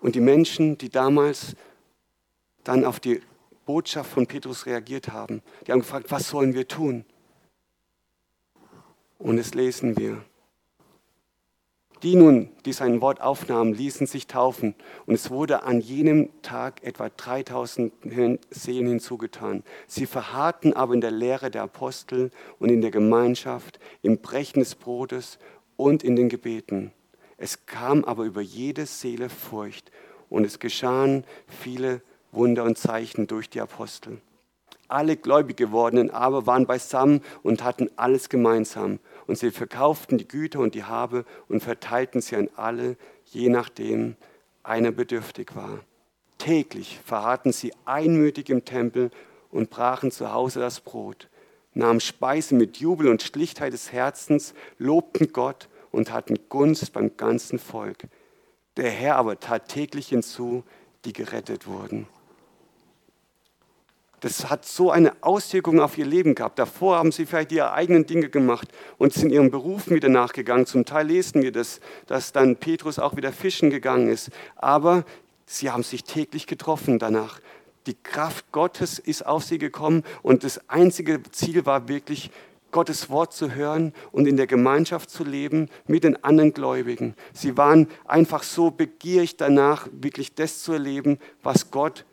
Und 0.00 0.14
die 0.14 0.20
Menschen, 0.20 0.78
die 0.78 0.88
damals 0.88 1.54
dann 2.64 2.84
auf 2.84 3.00
die 3.00 3.20
Botschaft 3.66 4.10
von 4.10 4.26
Petrus 4.26 4.66
reagiert 4.66 5.08
haben, 5.08 5.42
die 5.66 5.72
haben 5.72 5.80
gefragt, 5.80 6.10
was 6.10 6.28
sollen 6.28 6.54
wir 6.54 6.66
tun? 6.66 7.04
Und 9.18 9.38
es 9.38 9.54
lesen 9.54 9.96
wir. 9.98 10.24
Die 12.02 12.16
nun, 12.16 12.48
die 12.64 12.72
sein 12.72 13.02
Wort 13.02 13.20
aufnahmen, 13.20 13.74
ließen 13.74 14.06
sich 14.06 14.26
taufen. 14.26 14.74
Und 15.04 15.14
es 15.14 15.30
wurde 15.30 15.64
an 15.64 15.80
jenem 15.80 16.30
Tag 16.40 16.82
etwa 16.82 17.10
3000 17.10 17.92
Seelen 18.48 18.86
hinzugetan. 18.86 19.62
Sie 19.86 20.06
verharrten 20.06 20.72
aber 20.72 20.94
in 20.94 21.02
der 21.02 21.10
Lehre 21.10 21.50
der 21.50 21.62
Apostel 21.62 22.30
und 22.58 22.70
in 22.70 22.80
der 22.80 22.90
Gemeinschaft, 22.90 23.78
im 24.00 24.18
Brechen 24.18 24.60
des 24.60 24.74
Brotes 24.74 25.38
und 25.76 26.02
in 26.02 26.16
den 26.16 26.30
Gebeten. 26.30 26.92
Es 27.42 27.64
kam 27.64 28.04
aber 28.04 28.24
über 28.24 28.42
jede 28.42 28.84
Seele 28.84 29.30
Furcht 29.30 29.90
und 30.28 30.44
es 30.44 30.58
geschahen 30.58 31.24
viele 31.48 32.02
Wunder 32.32 32.64
und 32.64 32.76
Zeichen 32.76 33.26
durch 33.26 33.48
die 33.48 33.62
Apostel. 33.62 34.20
Alle 34.88 35.16
gläubig 35.16 35.56
gewordenen 35.56 36.10
aber 36.10 36.46
waren 36.46 36.66
beisammen 36.66 37.22
und 37.42 37.64
hatten 37.64 37.88
alles 37.96 38.28
gemeinsam. 38.28 38.98
Und 39.26 39.38
sie 39.38 39.52
verkauften 39.52 40.18
die 40.18 40.28
Güter 40.28 40.60
und 40.60 40.74
die 40.74 40.84
Habe 40.84 41.24
und 41.48 41.62
verteilten 41.62 42.20
sie 42.20 42.36
an 42.36 42.50
alle, 42.56 42.98
je 43.24 43.48
nachdem 43.48 44.16
einer 44.62 44.90
bedürftig 44.90 45.56
war. 45.56 45.78
Täglich 46.36 47.00
verharrten 47.06 47.52
sie 47.52 47.72
einmütig 47.86 48.50
im 48.50 48.66
Tempel 48.66 49.10
und 49.50 49.70
brachen 49.70 50.10
zu 50.10 50.30
Hause 50.30 50.60
das 50.60 50.80
Brot, 50.80 51.30
nahmen 51.72 52.00
Speise 52.00 52.54
mit 52.54 52.76
Jubel 52.76 53.08
und 53.08 53.22
Schlichtheit 53.22 53.72
des 53.72 53.92
Herzens, 53.92 54.52
lobten 54.76 55.32
Gott 55.32 55.69
und 55.90 56.12
hatten 56.12 56.38
Gunst 56.48 56.92
beim 56.92 57.16
ganzen 57.16 57.58
Volk. 57.58 58.08
Der 58.76 58.90
Herr 58.90 59.16
aber 59.16 59.40
tat 59.40 59.68
täglich 59.68 60.08
hinzu, 60.08 60.64
die 61.04 61.12
gerettet 61.12 61.66
wurden. 61.66 62.06
Das 64.20 64.50
hat 64.50 64.66
so 64.66 64.90
eine 64.90 65.14
Auswirkung 65.22 65.80
auf 65.80 65.96
ihr 65.96 66.04
Leben 66.04 66.34
gehabt. 66.34 66.58
Davor 66.58 66.98
haben 66.98 67.10
sie 67.10 67.24
vielleicht 67.24 67.52
ihre 67.52 67.72
eigenen 67.72 68.04
Dinge 68.04 68.28
gemacht 68.28 68.68
und 68.98 69.14
sind 69.14 69.32
ihren 69.32 69.50
Berufen 69.50 69.94
wieder 69.94 70.10
nachgegangen. 70.10 70.66
Zum 70.66 70.84
Teil 70.84 71.06
lesen 71.06 71.42
wir 71.42 71.52
das, 71.52 71.80
dass 72.06 72.32
dann 72.32 72.56
Petrus 72.56 72.98
auch 72.98 73.16
wieder 73.16 73.32
fischen 73.32 73.70
gegangen 73.70 74.10
ist. 74.10 74.30
Aber 74.56 75.04
sie 75.46 75.70
haben 75.70 75.82
sich 75.82 76.04
täglich 76.04 76.46
getroffen 76.46 76.98
danach. 76.98 77.40
Die 77.86 77.94
Kraft 77.94 78.52
Gottes 78.52 78.98
ist 78.98 79.24
auf 79.24 79.42
sie 79.42 79.56
gekommen 79.56 80.04
und 80.22 80.44
das 80.44 80.68
einzige 80.68 81.22
Ziel 81.32 81.64
war 81.64 81.88
wirklich, 81.88 82.30
Gottes 82.70 83.10
Wort 83.10 83.32
zu 83.32 83.54
hören 83.54 83.92
und 84.12 84.26
in 84.26 84.36
der 84.36 84.46
Gemeinschaft 84.46 85.10
zu 85.10 85.24
leben 85.24 85.68
mit 85.86 86.04
den 86.04 86.22
anderen 86.22 86.52
Gläubigen. 86.52 87.14
Sie 87.32 87.56
waren 87.56 87.88
einfach 88.04 88.42
so 88.42 88.70
begierig 88.70 89.36
danach, 89.36 89.88
wirklich 89.92 90.34
das 90.34 90.62
zu 90.62 90.72
erleben, 90.72 91.18
was 91.42 91.70
Gott 91.70 92.04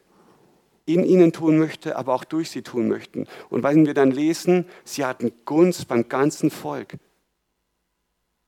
in 0.86 1.04
ihnen 1.04 1.34
tun 1.34 1.60
möchte, 1.60 1.98
aber 1.98 2.13
auch 2.13 2.24
durch 2.24 2.50
sie 2.50 2.62
tun 2.62 2.88
möchten. 2.88 3.28
Und 3.50 3.62
wenn 3.63 3.86
wir 3.86 3.93
dann 3.93 4.12
lesen, 4.12 4.65
sie 4.86 5.06
hatten 5.06 5.32
Gunst 5.46 5.88
beim 5.88 6.08
ganzen 6.08 6.50
Volk. 6.50 6.96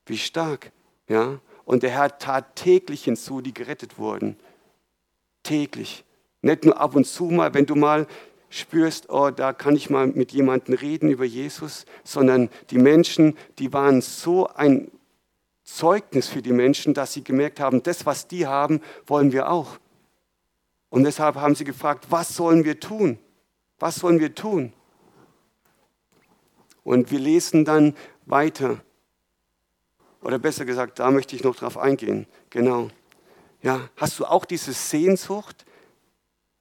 Wie 0.06 0.18
stark, 0.18 0.72
ja? 1.08 1.40
Und 1.66 1.84
der 1.84 1.92
Herr 1.92 2.18
tat 2.18 2.56
täglich 2.56 3.04
hinzu, 3.04 3.42
die 3.42 3.54
gerettet 3.54 4.00
wurden. 4.00 4.38
Täglich. 5.44 6.04
Nicht 6.42 6.66
nur 6.66 6.80
ab 6.80 6.96
und 6.96 7.06
zu 7.06 7.26
mal, 7.26 7.54
wenn 7.54 7.66
du 7.66 7.76
mal 7.76 8.08
spürst, 8.50 9.10
oh, 9.10 9.30
da 9.30 9.54
kann 9.54 9.76
ich 9.76 9.90
mal 9.90 10.08
mit 10.08 10.32
jemandem 10.32 10.76
reden 10.76 11.10
über 11.10 11.26
Jesus, 11.26 11.86
sondern 12.04 12.50
die 12.72 12.78
Menschen, 12.78 13.38
die 13.60 13.72
waren 13.74 14.02
so 14.02 14.48
ein 14.48 14.92
Zeugnis 15.64 16.28
für 16.28 16.42
die 16.42 16.52
Menschen, 16.52 16.94
dass 16.94 17.14
sie 17.14 17.24
gemerkt 17.24 17.60
haben, 17.60 17.84
das, 17.84 18.06
was 18.06 18.28
die 18.28 18.48
haben, 18.48 18.82
wollen 19.06 19.32
wir 19.32 19.52
auch. 19.52 19.78
Und 20.90 21.04
deshalb 21.04 21.36
haben 21.36 21.54
sie 21.54 21.64
gefragt, 21.64 22.08
was 22.10 22.36
sollen 22.36 22.66
wir 22.66 22.80
tun? 22.80 23.20
Was 23.78 23.98
sollen 23.98 24.20
wir 24.20 24.34
tun? 24.34 24.74
Und 26.84 27.12
wir 27.12 27.20
lesen 27.20 27.66
dann 27.66 27.96
weiter. 28.26 28.82
Oder 30.22 30.40
besser 30.40 30.66
gesagt, 30.66 31.00
da 31.00 31.12
möchte 31.12 31.36
ich 31.36 31.44
noch 31.44 31.56
drauf 31.56 31.78
eingehen. 31.78 32.26
Genau. 32.50 32.90
Ja, 33.62 33.90
hast 33.96 34.20
du 34.20 34.26
auch 34.26 34.46
diese 34.46 34.74
Sehnsucht, 34.74 35.66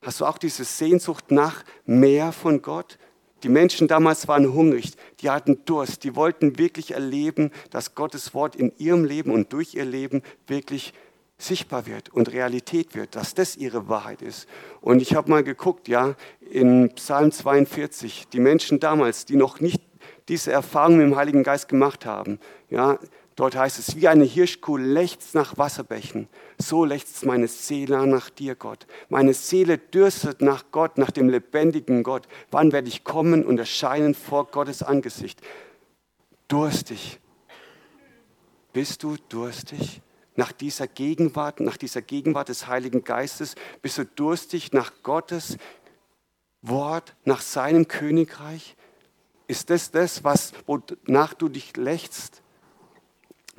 Hast 0.00 0.20
du 0.20 0.26
auch 0.26 0.38
diese 0.38 0.64
Sehnsucht 0.64 1.30
nach 1.30 1.64
mehr 1.84 2.32
von 2.32 2.62
Gott? 2.62 2.98
Die 3.42 3.48
Menschen 3.48 3.87
damals 3.87 4.26
waren 4.26 4.52
hungrig, 4.52 4.92
die 5.20 5.30
hatten 5.30 5.64
Durst, 5.64 6.02
die 6.02 6.16
wollten 6.16 6.58
wirklich 6.58 6.92
erleben, 6.92 7.52
dass 7.70 7.94
Gottes 7.94 8.34
Wort 8.34 8.56
in 8.56 8.72
ihrem 8.78 9.04
Leben 9.04 9.30
und 9.30 9.52
durch 9.52 9.74
ihr 9.74 9.84
Leben 9.84 10.22
wirklich 10.46 10.92
sichtbar 11.38 11.87
wird 11.87 12.08
und 12.08 12.32
Realität 12.32 12.96
wird, 12.96 13.14
dass 13.14 13.34
das 13.34 13.56
ihre 13.56 13.88
Wahrheit 13.88 14.22
ist. 14.22 14.48
Und 14.80 15.00
ich 15.00 15.14
habe 15.14 15.30
mal 15.30 15.44
geguckt, 15.44 15.87
ja, 15.87 16.16
in 16.40 16.92
Psalm 16.96 17.30
42, 17.30 18.26
die 18.32 18.40
Menschen 18.40 18.80
damals, 18.80 19.24
die 19.24 19.37
noch 19.37 19.61
nicht 19.61 19.80
diese 20.28 20.50
Erfahrung 20.50 20.96
mit 20.96 21.06
dem 21.06 21.16
Heiligen 21.16 21.44
Geist 21.44 21.68
gemacht 21.68 22.06
haben, 22.06 22.40
ja, 22.70 22.98
Dort 23.38 23.55
heißt 23.55 23.79
es, 23.79 23.94
wie 23.94 24.09
eine 24.09 24.24
Hirschkuh 24.24 24.79
lechzt 24.79 25.37
nach 25.37 25.57
Wasserbächen, 25.57 26.27
so 26.59 26.85
lechzt 26.85 27.24
meine 27.24 27.46
Seele 27.46 28.05
nach 28.05 28.31
dir, 28.31 28.57
Gott. 28.57 28.88
Meine 29.11 29.33
Seele 29.33 29.79
dürstet 29.79 30.42
nach 30.42 30.64
Gott, 30.72 30.98
nach 30.98 31.12
dem 31.12 31.29
lebendigen 31.29 32.03
Gott. 32.03 32.27
Wann 32.51 32.72
werde 32.72 32.88
ich 32.88 33.05
kommen 33.05 33.44
und 33.44 33.57
erscheinen 33.57 34.16
vor 34.16 34.46
Gottes 34.46 34.83
Angesicht? 34.83 35.40
Durstig. 36.48 37.20
Bist 38.72 39.05
du 39.05 39.14
durstig? 39.29 40.01
Nach 40.35 40.51
dieser 40.51 40.88
Gegenwart, 40.88 41.61
nach 41.61 41.77
dieser 41.77 42.03
Gegenwart 42.03 42.48
des 42.48 42.66
Heiligen 42.66 43.05
Geistes, 43.05 43.55
bist 43.83 43.98
du 43.98 44.05
durstig 44.05 44.72
nach 44.72 44.90
Gottes 45.05 45.59
Wort, 46.61 47.14
nach 47.24 47.40
seinem 47.40 47.87
Königreich? 47.87 48.74
Ist 49.46 49.70
das 49.70 49.92
das, 49.92 50.24
was, 50.24 50.55
wonach 50.66 51.35
du 51.35 51.48
dich 51.48 51.77
lechzt? 51.77 52.42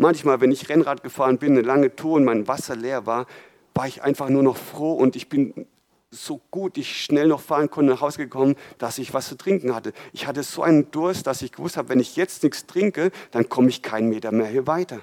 Manchmal, 0.01 0.39
wenn 0.39 0.53
ich 0.53 0.69
Rennrad 0.69 1.03
gefahren 1.03 1.39
bin, 1.39 1.51
eine 1.51 1.61
lange 1.61 1.93
Tour 1.93 2.15
und 2.15 2.23
mein 2.23 2.47
Wasser 2.47 2.73
leer 2.73 3.05
war, 3.05 3.25
war 3.73 3.85
ich 3.85 4.01
einfach 4.01 4.29
nur 4.29 4.43
noch 4.43 4.55
froh 4.55 4.93
und 4.93 5.17
ich 5.17 5.27
bin 5.27 5.67
so 6.09 6.39
gut 6.51 6.77
ich 6.77 7.03
schnell 7.03 7.27
noch 7.27 7.41
fahren 7.41 7.69
konnte, 7.69 7.91
nach 7.91 7.99
Hause 7.99 8.19
gekommen, 8.19 8.55
dass 8.77 8.97
ich 8.97 9.13
was 9.13 9.27
zu 9.27 9.35
trinken 9.35 9.75
hatte. 9.75 9.91
Ich 10.13 10.25
hatte 10.25 10.41
so 10.43 10.63
einen 10.63 10.89
Durst, 10.91 11.27
dass 11.27 11.41
ich 11.41 11.51
gewusst 11.51 11.75
habe, 11.75 11.89
wenn 11.89 11.99
ich 11.99 12.15
jetzt 12.15 12.43
nichts 12.43 12.65
trinke, 12.65 13.11
dann 13.31 13.49
komme 13.49 13.67
ich 13.67 13.81
keinen 13.81 14.07
Meter 14.07 14.31
mehr 14.31 14.47
hier 14.47 14.67
weiter. 14.67 15.01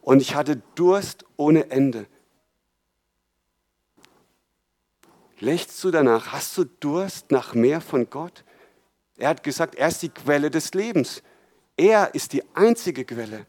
Und 0.00 0.20
ich 0.20 0.34
hatte 0.34 0.60
Durst 0.74 1.24
ohne 1.36 1.70
Ende. 1.70 2.06
Lächst 5.38 5.82
du 5.84 5.92
danach? 5.92 6.32
Hast 6.32 6.58
du 6.58 6.64
Durst 6.64 7.30
nach 7.30 7.54
mehr 7.54 7.80
von 7.80 8.10
Gott? 8.10 8.44
Er 9.18 9.28
hat 9.28 9.44
gesagt, 9.44 9.76
er 9.76 9.86
ist 9.86 10.02
die 10.02 10.08
Quelle 10.08 10.50
des 10.50 10.74
Lebens. 10.74 11.22
Er 11.76 12.12
ist 12.12 12.32
die 12.32 12.42
einzige 12.56 13.04
Quelle 13.04 13.46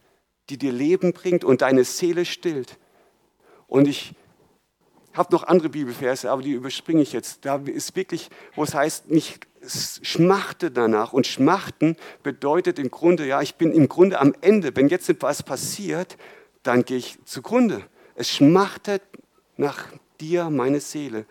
die 0.51 0.57
dir 0.57 0.73
Leben 0.73 1.13
bringt 1.13 1.45
und 1.45 1.61
deine 1.61 1.85
Seele 1.85 2.25
stillt. 2.25 2.77
Und 3.67 3.87
ich 3.87 4.13
habe 5.13 5.33
noch 5.33 5.43
andere 5.43 5.69
Bibelverse, 5.69 6.29
aber 6.29 6.41
die 6.41 6.51
überspringe 6.51 7.01
ich 7.01 7.13
jetzt. 7.13 7.45
Da 7.45 7.55
ist 7.55 7.95
wirklich, 7.95 8.29
wo 8.55 8.63
es 8.63 8.73
heißt, 8.73 9.09
nicht 9.09 9.47
schmachte 10.03 10.69
danach. 10.69 11.13
Und 11.13 11.25
schmachten 11.25 11.95
bedeutet 12.21 12.79
im 12.79 12.91
Grunde, 12.91 13.25
ja, 13.25 13.41
ich 13.41 13.55
bin 13.55 13.71
im 13.71 13.87
Grunde 13.87 14.19
am 14.19 14.35
Ende. 14.41 14.75
Wenn 14.75 14.89
jetzt 14.89 15.09
etwas 15.09 15.41
passiert, 15.41 16.17
dann 16.63 16.83
gehe 16.83 16.97
ich 16.97 17.17
zugrunde. 17.23 17.81
Es 18.15 18.29
schmachtet 18.29 19.01
nach 19.55 19.87
dir 20.19 20.49
meine 20.49 20.81
Seele. 20.81 21.25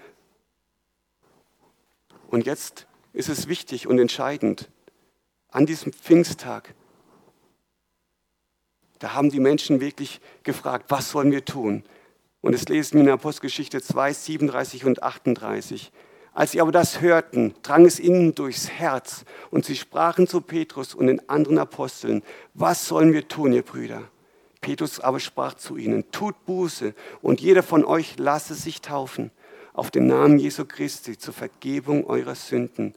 Und 2.29 2.47
jetzt 2.47 2.87
ist 3.13 3.29
es 3.29 3.49
wichtig 3.49 3.87
und 3.87 3.99
entscheidend, 3.99 4.71
an 5.51 5.67
diesem 5.67 5.93
Pfingsttag, 5.93 6.75
da 9.01 9.15
haben 9.15 9.31
die 9.31 9.41
Menschen 9.41 9.81
wirklich 9.81 10.21
gefragt, 10.43 10.87
was 10.89 11.11
sollen 11.11 11.33
wir 11.33 11.45
tun? 11.45 11.83
Und 12.43 12.55
es 12.55 12.69
lesen 12.69 12.95
wir 12.95 13.01
in 13.01 13.11
Apostelgeschichte 13.11 13.83
2, 13.83 14.13
37 14.13 14.85
und 14.85 15.03
38. 15.03 15.91
Als 16.33 16.53
sie 16.53 16.61
aber 16.61 16.71
das 16.71 17.01
hörten, 17.01 17.55
drang 17.63 17.87
es 17.87 17.99
ihnen 17.99 18.35
durchs 18.35 18.71
Herz 18.71 19.25
und 19.51 19.65
sie 19.65 19.75
sprachen 19.75 20.27
zu 20.27 20.41
Petrus 20.41 20.95
und 20.95 21.09
den 21.09 21.29
anderen 21.29 21.59
Aposteln, 21.59 22.23
was 22.55 22.87
sollen 22.87 23.13
wir 23.13 23.27
tun, 23.27 23.53
ihr 23.53 23.63
Brüder? 23.63 24.03
Petrus 24.61 25.01
aber 25.01 25.19
sprach 25.19 25.55
zu 25.55 25.77
ihnen, 25.77 26.11
tut 26.13 26.45
Buße 26.45 26.95
und 27.23 27.41
jeder 27.41 27.63
von 27.63 27.85
euch 27.85 28.19
lasse 28.19 28.55
sich 28.55 28.81
taufen 28.81 29.31
auf 29.73 29.91
den 29.91 30.07
Namen 30.07 30.39
Jesu 30.39 30.67
Christi 30.67 31.17
zur 31.17 31.33
Vergebung 31.33 32.07
eurer 32.07 32.35
Sünden 32.35 32.95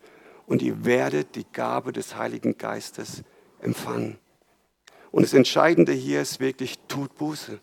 und 0.47 0.61
ihr 0.61 0.83
werdet 0.83 1.35
die 1.35 1.45
Gabe 1.51 1.93
des 1.93 2.17
Heiligen 2.17 2.57
Geistes 2.57 3.23
empfangen. 3.61 4.17
Und 5.13 5.21
das 5.21 5.33
Entscheidende 5.35 5.91
hier 5.91 6.23
ist 6.23 6.39
wirklich, 6.39 6.79
tut 6.87 7.15
Buße. 7.19 7.59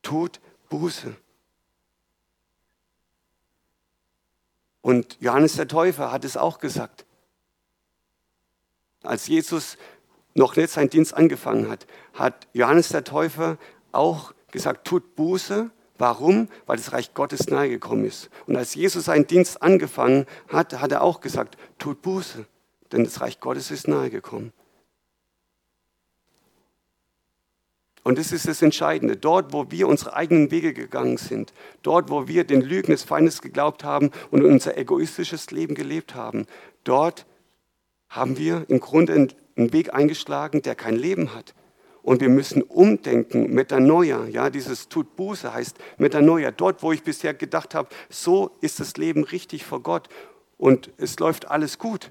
Tut 0.00 0.40
Buße. 0.70 1.14
Und 4.80 5.18
Johannes 5.20 5.56
der 5.56 5.68
Täufer 5.68 6.10
hat 6.10 6.24
es 6.24 6.38
auch 6.38 6.58
gesagt. 6.58 7.04
Als 9.02 9.26
Jesus 9.26 9.76
noch 10.32 10.56
nicht 10.56 10.70
seinen 10.70 10.88
Dienst 10.88 11.12
angefangen 11.12 11.68
hat, 11.68 11.86
hat 12.14 12.48
Johannes 12.54 12.88
der 12.88 13.04
Täufer 13.04 13.58
auch 13.92 14.32
gesagt, 14.52 14.86
tut 14.86 15.14
Buße. 15.14 15.70
Warum? 15.98 16.48
Weil 16.64 16.78
das 16.78 16.92
Reich 16.94 17.12
Gottes 17.12 17.48
nahe 17.48 17.68
gekommen 17.68 18.06
ist. 18.06 18.30
Und 18.46 18.56
als 18.56 18.74
Jesus 18.74 19.04
seinen 19.04 19.26
Dienst 19.26 19.60
angefangen 19.60 20.24
hat, 20.48 20.80
hat 20.80 20.92
er 20.92 21.02
auch 21.02 21.20
gesagt, 21.20 21.58
tut 21.78 22.00
Buße, 22.00 22.46
denn 22.90 23.04
das 23.04 23.20
Reich 23.20 23.38
Gottes 23.38 23.70
ist 23.70 23.86
nahe 23.86 24.08
gekommen. 24.08 24.54
Und 28.04 28.18
das 28.18 28.32
ist 28.32 28.48
das 28.48 28.62
Entscheidende. 28.62 29.16
Dort, 29.16 29.52
wo 29.52 29.70
wir 29.70 29.86
unsere 29.86 30.14
eigenen 30.14 30.50
Wege 30.50 30.74
gegangen 30.74 31.18
sind, 31.18 31.52
dort, 31.82 32.10
wo 32.10 32.26
wir 32.26 32.44
den 32.44 32.60
Lügen 32.60 32.92
des 32.92 33.04
Feindes 33.04 33.42
geglaubt 33.42 33.84
haben 33.84 34.10
und 34.30 34.44
unser 34.44 34.76
egoistisches 34.76 35.50
Leben 35.50 35.74
gelebt 35.74 36.14
haben, 36.14 36.46
dort 36.84 37.26
haben 38.08 38.36
wir 38.38 38.64
im 38.68 38.80
Grunde 38.80 39.12
einen 39.12 39.72
Weg 39.72 39.94
eingeschlagen, 39.94 40.62
der 40.62 40.74
kein 40.74 40.96
Leben 40.96 41.34
hat. 41.34 41.54
Und 42.02 42.20
wir 42.20 42.28
müssen 42.28 42.62
umdenken, 42.62 43.54
Metanoia, 43.54 44.26
ja, 44.26 44.50
dieses 44.50 44.88
tut 44.88 45.14
Buße 45.14 45.54
heißt 45.54 45.78
Metanoia. 45.98 46.50
Dort, 46.50 46.82
wo 46.82 46.90
ich 46.90 47.04
bisher 47.04 47.32
gedacht 47.32 47.76
habe, 47.76 47.88
so 48.10 48.50
ist 48.60 48.80
das 48.80 48.96
Leben 48.96 49.22
richtig 49.22 49.64
vor 49.64 49.80
Gott 49.82 50.08
und 50.58 50.90
es 50.96 51.18
läuft 51.20 51.48
alles 51.48 51.78
gut, 51.78 52.10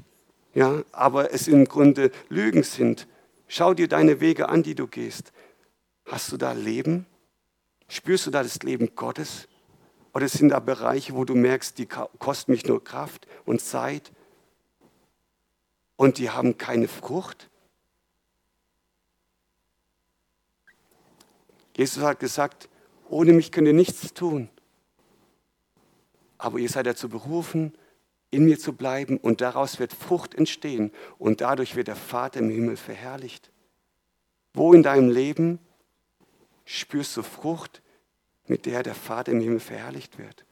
ja, 0.54 0.84
aber 0.94 1.34
es 1.34 1.50
im 1.50 1.66
Grunde 1.66 2.12
Lügen 2.30 2.64
sind. 2.64 3.08
Schau 3.48 3.74
dir 3.74 3.90
deine 3.90 4.22
Wege 4.22 4.48
an, 4.48 4.64
die 4.64 4.76
du 4.76 4.88
gehst. 4.88 5.34
Hast 6.12 6.30
du 6.30 6.36
da 6.36 6.52
Leben? 6.52 7.06
Spürst 7.88 8.28
du 8.28 8.32
da 8.32 8.44
das 8.44 8.64
Leben 8.64 8.96
Gottes? 8.96 9.48
Oder 10.14 10.28
sind 10.28 10.50
da 10.50 10.60
Bereiche, 10.60 11.16
wo 11.16 11.24
du 11.24 11.36
merkst, 11.36 11.78
die 11.78 11.86
kosten 11.86 12.52
mich 12.52 12.66
nur 12.66 12.84
Kraft 12.84 13.28
und 13.46 13.62
Zeit 13.62 14.12
und 15.96 16.18
die 16.18 16.30
haben 16.30 16.58
keine 16.58 16.90
Frucht? 16.90 17.50
Jesus 21.78 22.04
hat 22.04 22.20
gesagt, 22.20 22.68
ohne 23.08 23.32
mich 23.32 23.54
könnt 23.54 23.68
ihr 23.68 23.74
nichts 23.74 24.14
tun. 24.14 24.50
Aber 26.38 26.60
ihr 26.60 26.68
seid 26.68 26.88
dazu 26.88 27.08
berufen, 27.08 27.74
in 28.32 28.44
mir 28.44 28.60
zu 28.60 28.74
bleiben 28.74 29.18
und 29.18 29.40
daraus 29.40 29.80
wird 29.80 29.94
Frucht 29.94 30.36
entstehen 30.36 30.92
und 31.18 31.40
dadurch 31.40 31.78
wird 31.78 31.88
der 31.88 31.96
Vater 31.96 32.42
im 32.42 32.50
Himmel 32.50 32.76
verherrlicht. 32.76 33.50
Wo 34.54 34.74
in 34.74 34.84
deinem 34.84 35.10
Leben 35.10 35.60
spürst 36.80 37.16
du 37.18 37.24
Frucht, 37.24 37.82
mit 38.48 38.66
der 38.66 38.84
der 38.84 38.96
Vater 38.96 39.32
im 39.32 39.42
Himmel 39.42 39.60
verherrlicht 39.60 40.18
wird. 40.18 40.46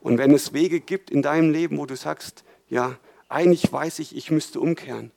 Und 0.00 0.18
wenn 0.18 0.32
es 0.32 0.52
Wege 0.52 0.80
gibt 0.80 1.10
in 1.10 1.22
deinem 1.22 1.50
Leben, 1.50 1.78
wo 1.78 1.86
du 1.86 1.96
sagst, 1.96 2.44
ja, 2.68 2.98
eigentlich 3.28 3.72
weiß 3.72 4.00
ich, 4.00 4.16
ich 4.16 4.30
müsste 4.30 4.60
umkehren, 4.60 5.12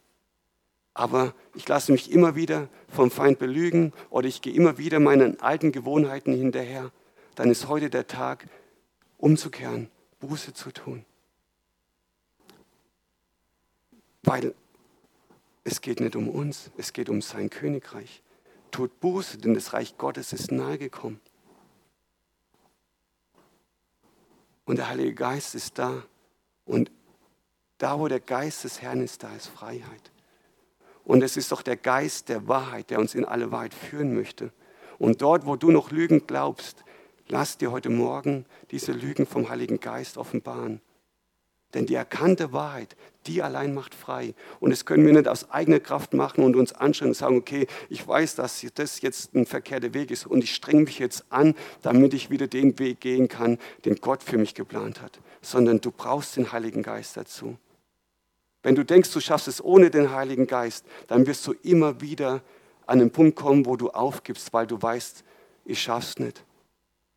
aber 0.93 1.33
ich 1.55 1.67
lasse 1.67 1.91
mich 1.91 2.11
immer 2.11 2.35
wieder 2.35 2.69
vom 2.87 3.11
Feind 3.11 3.39
belügen 3.39 3.91
oder 4.09 4.27
ich 4.27 4.41
gehe 4.41 4.53
immer 4.53 4.77
wieder 4.77 4.99
meinen 4.99 5.39
alten 5.41 5.71
Gewohnheiten 5.71 6.33
hinterher, 6.33 6.91
dann 7.35 7.49
ist 7.49 7.67
heute 7.67 7.89
der 7.89 8.07
Tag, 8.07 8.47
umzukehren, 9.17 9.89
Buße 10.19 10.53
zu 10.53 10.71
tun. 10.71 11.05
Weil 14.23 14.53
es 15.63 15.81
geht 15.81 15.99
nicht 15.99 16.15
um 16.15 16.29
uns, 16.29 16.69
es 16.77 16.93
geht 16.93 17.09
um 17.09 17.21
sein 17.21 17.49
Königreich 17.49 18.21
tut 18.75 18.99
Buße, 18.99 19.37
denn 19.37 19.53
das 19.53 19.71
Reich 19.71 19.97
Gottes 19.97 20.33
ist 20.33 20.51
nahe 20.51 20.77
gekommen. 20.77 21.21
Und 24.65 24.77
der 24.77 24.89
Heilige 24.89 25.13
Geist 25.13 25.55
ist 25.55 25.79
da. 25.79 26.03
Und 26.65 26.91
da, 27.77 27.97
wo 27.97 28.09
der 28.09 28.19
Geist 28.19 28.65
des 28.65 28.81
Herrn 28.81 29.01
ist, 29.01 29.23
da 29.23 29.33
ist 29.33 29.47
Freiheit. 29.47 30.11
Und 31.05 31.23
es 31.23 31.37
ist 31.37 31.53
doch 31.53 31.61
der 31.61 31.77
Geist 31.77 32.27
der 32.27 32.49
Wahrheit, 32.49 32.89
der 32.89 32.99
uns 32.99 33.15
in 33.15 33.23
alle 33.23 33.49
Wahrheit 33.49 33.73
führen 33.73 34.13
möchte. 34.13 34.51
Und 34.97 35.21
dort, 35.21 35.45
wo 35.45 35.55
du 35.55 35.71
noch 35.71 35.91
Lügen 35.91 36.27
glaubst, 36.27 36.83
lass 37.29 37.57
dir 37.57 37.71
heute 37.71 37.89
Morgen 37.89 38.45
diese 38.71 38.91
Lügen 38.91 39.25
vom 39.25 39.47
Heiligen 39.47 39.79
Geist 39.79 40.17
offenbaren. 40.17 40.81
Denn 41.75 41.85
die 41.85 41.93
erkannte 41.93 42.53
Wahrheit, 42.53 42.95
die 43.27 43.43
allein 43.43 43.73
macht 43.73 43.93
frei. 43.93 44.33
Und 44.59 44.71
das 44.71 44.85
können 44.85 45.05
wir 45.05 45.13
nicht 45.13 45.27
aus 45.27 45.51
eigener 45.51 45.79
Kraft 45.81 46.13
machen 46.13 46.43
und 46.43 46.55
uns 46.55 46.73
anschauen 46.73 47.09
und 47.09 47.15
sagen, 47.15 47.37
okay, 47.37 47.67
ich 47.89 48.07
weiß, 48.07 48.35
dass 48.35 48.65
das 48.73 49.01
jetzt 49.01 49.35
ein 49.35 49.45
verkehrter 49.45 49.93
Weg 49.93 50.09
ist 50.09 50.25
und 50.25 50.43
ich 50.43 50.55
strenge 50.55 50.83
mich 50.83 50.99
jetzt 50.99 51.25
an, 51.29 51.53
damit 51.81 52.13
ich 52.13 52.29
wieder 52.29 52.47
den 52.47 52.79
Weg 52.79 53.01
gehen 53.01 53.27
kann, 53.27 53.59
den 53.83 53.95
Gott 53.95 54.23
für 54.23 54.37
mich 54.37 54.55
geplant 54.55 55.01
hat. 55.01 55.19
Sondern 55.41 55.81
du 55.81 55.91
brauchst 55.91 56.37
den 56.37 56.51
Heiligen 56.51 56.81
Geist 56.81 57.17
dazu. 57.17 57.57
Wenn 58.63 58.75
du 58.75 58.85
denkst, 58.85 59.11
du 59.11 59.19
schaffst 59.19 59.47
es 59.47 59.63
ohne 59.63 59.89
den 59.89 60.11
Heiligen 60.11 60.47
Geist, 60.47 60.85
dann 61.07 61.27
wirst 61.27 61.45
du 61.45 61.53
immer 61.61 62.01
wieder 62.01 62.41
an 62.87 62.99
den 62.99 63.11
Punkt 63.11 63.35
kommen, 63.35 63.65
wo 63.65 63.75
du 63.75 63.89
aufgibst, 63.89 64.53
weil 64.53 64.65
du 64.65 64.81
weißt, 64.81 65.23
ich 65.65 65.81
schaff's 65.81 66.19
nicht. 66.19 66.43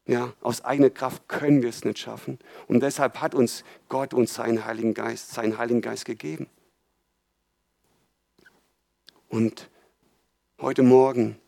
Ja, 0.09 0.33
aus 0.41 0.65
eigener 0.65 0.89
Kraft 0.89 1.29
können 1.29 1.61
wir 1.61 1.69
es 1.69 1.85
nicht 1.85 1.99
schaffen. 1.99 2.39
Und 2.67 2.81
deshalb 2.81 3.21
hat 3.21 3.35
uns 3.35 3.63
Gott 3.91 4.15
uns 4.15 4.33
seinen 4.33 4.65
Heiligen 4.65 4.95
Geist, 4.95 5.33
seinen 5.33 5.59
Heiligen 5.59 5.83
Geist 5.83 6.07
gegeben. 6.07 6.49
Und 9.29 9.69
heute 10.59 10.83
Morgen 10.83 11.39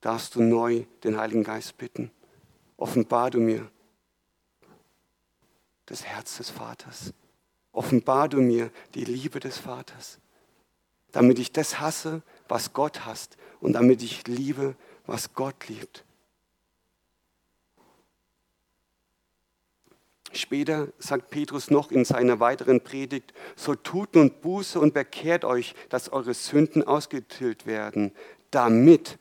darfst 0.00 0.36
du 0.36 0.42
neu 0.42 0.84
den 1.04 1.18
Heiligen 1.18 1.44
Geist 1.44 1.76
bitten. 1.76 2.10
Offenbar 2.78 3.30
du 3.30 3.40
mir 3.40 3.70
das 5.84 6.02
Herz 6.06 6.38
des 6.38 6.48
Vaters. 6.48 7.12
Offenbar 7.72 8.30
du 8.30 8.40
mir 8.40 8.70
die 8.94 9.04
Liebe 9.04 9.38
des 9.38 9.58
Vaters, 9.58 10.18
damit 11.12 11.38
ich 11.38 11.52
das 11.52 11.78
hasse, 11.78 12.22
was 12.48 12.72
Gott 12.72 13.04
hasst 13.04 13.36
und 13.60 13.74
damit 13.74 14.02
ich 14.02 14.26
liebe, 14.26 14.76
was 15.04 15.34
Gott 15.34 15.68
liebt. 15.68 16.06
Später 20.32 20.88
sagt 20.98 21.30
Petrus 21.30 21.70
noch 21.70 21.90
in 21.90 22.04
seiner 22.04 22.38
weiteren 22.38 22.82
Predigt, 22.82 23.32
so 23.56 23.74
tut 23.74 24.14
nun 24.14 24.30
Buße 24.30 24.78
und 24.78 24.92
bekehrt 24.94 25.44
euch, 25.44 25.74
dass 25.88 26.12
eure 26.12 26.34
Sünden 26.34 26.82
ausgetilgt 26.82 27.66
werden, 27.66 28.12
damit, 28.50 29.18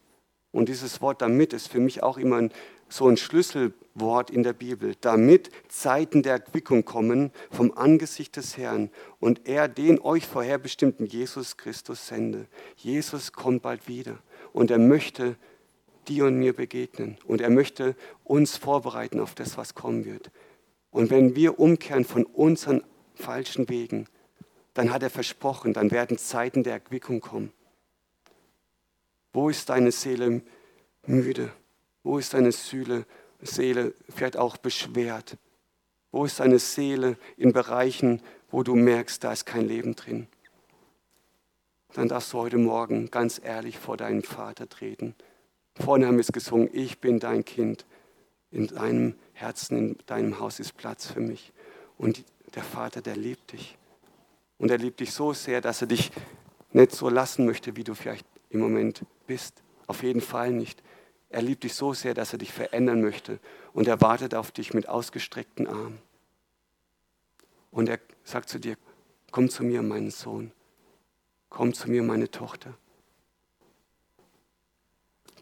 und 0.51 0.69
dieses 0.69 1.01
Wort 1.01 1.21
damit 1.21 1.53
ist 1.53 1.69
für 1.69 1.79
mich 1.79 2.03
auch 2.03 2.17
immer 2.17 2.37
ein, 2.37 2.51
so 2.89 3.07
ein 3.07 3.17
Schlüsselwort 3.17 4.29
in 4.29 4.43
der 4.43 4.53
Bibel, 4.53 4.95
damit 5.01 5.49
Zeiten 5.67 6.23
der 6.23 6.33
Erquickung 6.33 6.85
kommen 6.85 7.31
vom 7.51 7.71
Angesicht 7.71 8.35
des 8.35 8.57
Herrn 8.57 8.89
und 9.19 9.47
er 9.47 9.67
den 9.67 9.99
euch 9.99 10.25
vorherbestimmten 10.25 11.05
Jesus 11.05 11.57
Christus 11.57 12.07
sende. 12.07 12.47
Jesus 12.75 13.33
kommt 13.33 13.61
bald 13.61 13.87
wieder 13.87 14.17
und 14.53 14.71
er 14.71 14.79
möchte 14.79 15.35
dir 16.07 16.25
und 16.25 16.37
mir 16.37 16.53
begegnen 16.53 17.17
und 17.25 17.41
er 17.41 17.49
möchte 17.49 17.95
uns 18.23 18.57
vorbereiten 18.57 19.19
auf 19.19 19.35
das, 19.35 19.57
was 19.57 19.75
kommen 19.75 20.05
wird. 20.05 20.31
Und 20.97 21.11
wenn 21.11 21.35
wir 21.35 21.59
umkehren 21.59 22.05
von 22.05 22.25
unseren 22.25 22.83
falschen 23.13 23.69
Wegen, 23.69 24.07
dann 24.73 24.91
hat 24.91 25.03
er 25.03 25.11
versprochen, 25.11 25.71
dann 25.71 25.91
werden 25.91 26.17
Zeiten 26.17 26.63
der 26.63 26.73
Erquickung 26.73 27.21
kommen. 27.21 27.53
Wo 29.31 29.47
ist 29.47 29.69
deine 29.69 29.91
Seele 29.91 30.41
müde? 31.05 31.51
Wo 32.01 32.17
ist 32.17 32.33
deine 32.33 32.51
Seele 32.51 33.05
Seele 33.41 33.93
vielleicht 34.09 34.37
auch 34.37 34.57
beschwert? 34.57 35.37
Wo 36.11 36.25
ist 36.25 36.39
deine 36.39 36.57
Seele 36.57 37.15
in 37.37 37.53
Bereichen, 37.53 38.23
wo 38.49 38.63
du 38.63 38.75
merkst, 38.75 39.23
da 39.23 39.33
ist 39.33 39.45
kein 39.45 39.67
Leben 39.67 39.95
drin? 39.95 40.25
Dann 41.93 42.07
darfst 42.07 42.33
du 42.33 42.39
heute 42.39 42.57
Morgen 42.57 43.11
ganz 43.11 43.39
ehrlich 43.43 43.77
vor 43.77 43.97
deinen 43.97 44.23
Vater 44.23 44.67
treten. 44.67 45.13
Vorne 45.75 46.07
haben 46.07 46.15
wir 46.15 46.21
es 46.21 46.31
gesungen, 46.31 46.71
ich 46.73 46.97
bin 46.97 47.19
dein 47.19 47.45
Kind. 47.45 47.85
In 48.57 48.65
deinem 48.65 49.13
Herzen, 49.33 49.77
in 49.77 49.97
deinem 50.07 50.39
Haus 50.39 50.59
ist 50.59 50.75
Platz 50.77 51.05
für 51.05 51.19
mich. 51.19 51.53
Und 51.95 52.25
der 52.55 52.63
Vater, 52.63 53.03
der 53.03 53.15
liebt 53.15 53.51
dich. 53.51 53.77
Und 54.57 54.71
er 54.71 54.79
liebt 54.79 54.99
dich 54.99 55.13
so 55.13 55.31
sehr, 55.31 55.61
dass 55.61 55.81
er 55.81 55.87
dich 55.87 56.11
nicht 56.71 56.91
so 56.91 57.07
lassen 57.07 57.45
möchte, 57.45 57.75
wie 57.75 57.83
du 57.83 57.93
vielleicht 57.93 58.25
im 58.49 58.59
Moment 58.59 59.03
bist. 59.27 59.61
Auf 59.85 60.01
jeden 60.01 60.21
Fall 60.21 60.49
nicht. 60.49 60.81
Er 61.29 61.43
liebt 61.43 61.65
dich 61.65 61.75
so 61.75 61.93
sehr, 61.93 62.15
dass 62.15 62.33
er 62.33 62.39
dich 62.39 62.51
verändern 62.51 62.99
möchte. 62.99 63.39
Und 63.73 63.87
er 63.87 64.01
wartet 64.01 64.33
auf 64.33 64.49
dich 64.49 64.73
mit 64.73 64.89
ausgestreckten 64.89 65.67
Armen. 65.67 65.99
Und 67.69 67.89
er 67.89 67.99
sagt 68.23 68.49
zu 68.49 68.59
dir, 68.59 68.75
komm 69.29 69.51
zu 69.51 69.63
mir, 69.65 69.83
mein 69.83 70.09
Sohn. 70.09 70.51
Komm 71.49 71.75
zu 71.75 71.91
mir, 71.91 72.01
meine 72.01 72.31
Tochter. 72.31 72.73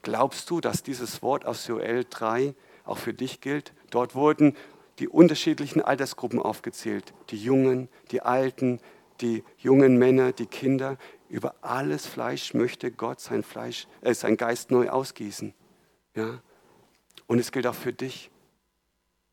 Glaubst 0.01 0.49
du, 0.49 0.60
dass 0.60 0.84
dieses 0.84 1.21
Wort 1.21 1.45
aus 1.45 1.65
Joel 1.65 2.04
3 2.10 2.54
auch 2.86 2.98
für 2.98 3.13
dich 3.13 3.41
gilt? 3.41 3.74
Dort 3.89 4.15
wurden 4.15 4.56
die 5.00 5.08
unterschiedlichen 5.08 5.82
Altersgruppen 5.82 6.39
aufgezählt. 6.39 7.13
Die 7.30 7.38
Jungen, 7.38 7.89
die 8.12 8.21
Alten, 8.21 8.80
die 9.21 9.43
jungen 9.58 9.98
Männer, 9.98 10.32
die 10.32 10.45
Kinder. 10.45 10.98
Über 11.30 11.56
alles 11.62 12.06
Fleisch 12.06 12.54
möchte 12.54 12.91
Gott 12.91 13.19
sein, 13.19 13.43
Fleisch, 13.43 13.88
äh, 14.02 14.13
sein 14.13 14.38
Geist 14.38 14.71
neu 14.71 14.89
ausgießen. 14.89 15.54
Ja? 16.15 16.41
Und 17.28 17.39
es 17.39 17.52
gilt 17.52 17.67
auch 17.67 17.76
für 17.76 17.93
dich. 17.93 18.30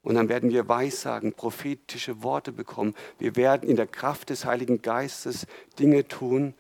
Und 0.03 0.17
dann 0.17 0.29
werden 0.29 0.51
wir 0.51 0.69
Weissagen, 0.69 1.33
prophetische 1.33 2.23
Worte 2.25 2.51
bekommen. 2.51 2.95
Wir 3.19 3.37
werden 3.37 3.69
in 3.69 3.77
der 3.77 3.87
Kraft 3.87 4.31
des 4.31 4.45
Heiligen 4.45 4.83
Geistes 4.83 5.47
Dinge 5.79 6.09
tun, 6.09 6.55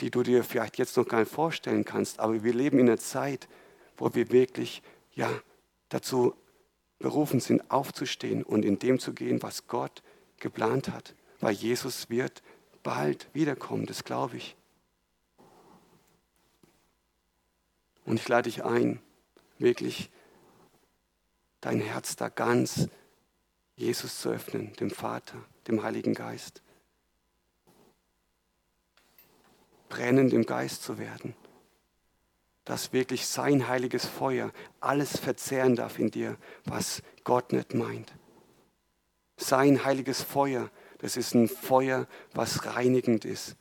die 0.00 0.10
du 0.10 0.22
dir 0.22 0.42
vielleicht 0.42 0.78
jetzt 0.78 0.96
noch 0.96 1.06
gar 1.06 1.20
nicht 1.20 1.32
vorstellen 1.32 1.84
kannst. 1.84 2.18
Aber 2.18 2.42
wir 2.42 2.54
leben 2.54 2.78
in 2.78 2.88
einer 2.88 2.98
Zeit, 2.98 3.46
wo 3.98 4.14
wir 4.14 4.30
wirklich 4.30 4.82
ja, 5.12 5.28
dazu 5.88 6.34
berufen 6.98 7.40
sind, 7.40 7.70
aufzustehen 7.70 8.42
und 8.42 8.64
in 8.64 8.78
dem 8.78 8.98
zu 8.98 9.12
gehen, 9.12 9.42
was 9.42 9.66
Gott 9.66 10.02
geplant 10.38 10.88
hat. 10.88 11.14
Weil 11.40 11.54
Jesus 11.54 12.10
wird 12.10 12.42
bald 12.82 13.28
wiederkommen, 13.32 13.86
das 13.86 14.04
glaube 14.04 14.36
ich. 14.36 14.56
Und 18.04 18.18
ich 18.18 18.28
lade 18.28 18.48
dich 18.50 18.64
ein, 18.64 19.00
wirklich 19.58 20.10
dein 21.60 21.80
Herz 21.80 22.16
da 22.16 22.28
ganz 22.28 22.88
Jesus 23.76 24.20
zu 24.20 24.30
öffnen, 24.30 24.72
dem 24.74 24.90
Vater, 24.90 25.36
dem 25.66 25.82
Heiligen 25.82 26.14
Geist. 26.14 26.62
Brennend 29.88 30.32
im 30.32 30.46
Geist 30.46 30.82
zu 30.82 30.98
werden, 30.98 31.34
dass 32.68 32.92
wirklich 32.92 33.26
sein 33.26 33.66
heiliges 33.66 34.04
Feuer 34.04 34.52
alles 34.78 35.18
verzehren 35.18 35.74
darf 35.74 35.98
in 35.98 36.10
dir, 36.10 36.36
was 36.66 37.02
Gott 37.24 37.54
nicht 37.54 37.72
meint. 37.72 38.12
Sein 39.38 39.86
heiliges 39.86 40.20
Feuer, 40.20 40.70
das 40.98 41.16
ist 41.16 41.34
ein 41.34 41.48
Feuer, 41.48 42.06
was 42.34 42.66
reinigend 42.66 43.24
ist. 43.24 43.56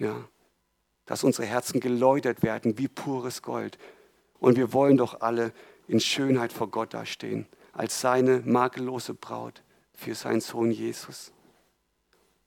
Ja, 0.00 0.28
dass 1.06 1.22
unsere 1.22 1.46
Herzen 1.46 1.78
geläutert 1.78 2.42
werden 2.42 2.76
wie 2.76 2.88
pures 2.88 3.42
Gold. 3.42 3.78
Und 4.40 4.56
wir 4.56 4.72
wollen 4.72 4.96
doch 4.96 5.20
alle 5.20 5.52
in 5.86 6.00
Schönheit 6.00 6.52
vor 6.52 6.72
Gott 6.72 6.92
dastehen, 6.92 7.46
als 7.72 8.00
seine 8.00 8.40
makellose 8.40 9.14
Braut 9.14 9.62
für 9.92 10.16
seinen 10.16 10.40
Sohn 10.40 10.72
Jesus. 10.72 11.30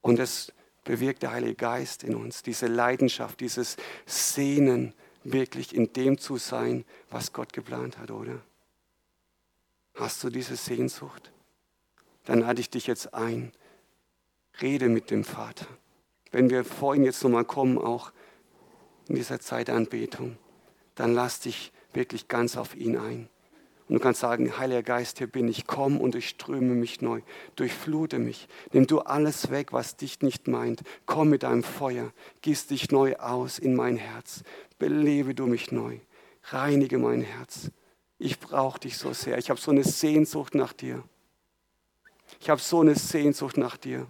Und 0.01 0.19
das 0.19 0.51
bewirkt 0.83 1.23
der 1.23 1.31
Heilige 1.31 1.55
Geist 1.55 2.03
in 2.03 2.13
uns, 2.13 2.43
diese 2.43 2.67
Leidenschaft, 2.67 3.39
dieses 3.39 3.77
Sehnen, 4.05 4.93
wirklich 5.23 5.75
in 5.75 5.93
dem 5.93 6.17
zu 6.17 6.37
sein, 6.37 6.85
was 7.09 7.33
Gott 7.33 7.53
geplant 7.53 7.97
hat, 7.97 8.11
oder? 8.11 8.41
Hast 9.95 10.23
du 10.23 10.29
diese 10.29 10.55
Sehnsucht? 10.55 11.31
Dann 12.25 12.39
lade 12.39 12.61
ich 12.61 12.69
dich 12.69 12.87
jetzt 12.87 13.13
ein. 13.13 13.51
Rede 14.61 14.89
mit 14.89 15.11
dem 15.11 15.23
Vater. 15.23 15.67
Wenn 16.31 16.49
wir 16.49 16.63
vor 16.63 16.95
ihn 16.95 17.03
jetzt 17.03 17.23
nochmal 17.23 17.45
kommen, 17.45 17.77
auch 17.77 18.11
in 19.07 19.15
dieser 19.15 19.39
Zeit 19.39 19.67
der 19.67 19.75
Anbetung, 19.75 20.37
dann 20.95 21.13
lass 21.13 21.39
dich 21.39 21.71
wirklich 21.93 22.27
ganz 22.27 22.55
auf 22.57 22.75
ihn 22.75 22.97
ein. 22.97 23.29
Und 23.87 23.95
du 23.95 23.99
kannst 23.99 24.21
sagen, 24.21 24.57
Heiliger 24.57 24.83
Geist, 24.83 25.17
hier 25.17 25.27
bin 25.27 25.47
ich, 25.47 25.67
komm 25.67 25.99
und 25.99 26.13
durchströme 26.13 26.73
mich 26.73 27.01
neu, 27.01 27.21
durchflute 27.55 28.17
mich. 28.17 28.47
Nimm 28.71 28.87
du 28.87 28.99
alles 28.99 29.51
weg, 29.51 29.73
was 29.73 29.97
dich 29.97 30.21
nicht 30.21 30.47
meint. 30.47 30.81
Komm 31.05 31.29
mit 31.29 31.43
deinem 31.43 31.63
Feuer, 31.63 32.11
gieß 32.41 32.67
dich 32.67 32.91
neu 32.91 33.17
aus 33.17 33.59
in 33.59 33.75
mein 33.75 33.97
Herz. 33.97 34.43
Belebe 34.79 35.35
du 35.35 35.47
mich 35.47 35.71
neu, 35.71 35.99
reinige 36.45 36.97
mein 36.97 37.21
Herz. 37.21 37.71
Ich 38.17 38.39
brauche 38.39 38.79
dich 38.79 38.97
so 38.97 39.11
sehr. 39.11 39.37
Ich 39.37 39.49
habe 39.49 39.59
so 39.59 39.71
eine 39.71 39.83
Sehnsucht 39.83 40.55
nach 40.55 40.71
dir. 40.71 41.03
Ich 42.39 42.49
habe 42.49 42.61
so 42.61 42.79
eine 42.79 42.95
Sehnsucht 42.95 43.57
nach 43.57 43.75
dir. 43.75 44.07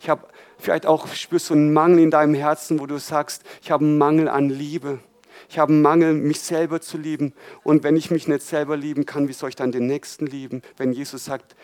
Ich 0.00 0.08
habe 0.08 0.26
vielleicht 0.58 0.86
auch 0.86 1.08
spürst 1.08 1.50
du 1.50 1.54
einen 1.54 1.72
Mangel 1.72 2.00
in 2.00 2.10
deinem 2.10 2.34
Herzen, 2.34 2.80
wo 2.80 2.86
du 2.86 2.98
sagst, 2.98 3.42
ich 3.62 3.70
habe 3.70 3.84
einen 3.84 3.98
Mangel 3.98 4.28
an 4.28 4.48
Liebe. 4.50 5.00
Ich 5.48 5.58
habe 5.58 5.72
einen 5.72 5.82
Mangel, 5.82 6.14
mich 6.14 6.40
selber 6.40 6.80
zu 6.80 6.98
lieben. 6.98 7.32
Und 7.62 7.82
wenn 7.82 7.96
ich 7.96 8.10
mich 8.10 8.28
nicht 8.28 8.42
selber 8.42 8.76
lieben 8.76 9.06
kann, 9.06 9.28
wie 9.28 9.32
soll 9.32 9.50
ich 9.50 9.56
dann 9.56 9.72
den 9.72 9.86
Nächsten 9.86 10.26
lieben? 10.26 10.62
Wenn 10.76 10.92
Jesus 10.92 11.24
sagt, 11.24 11.56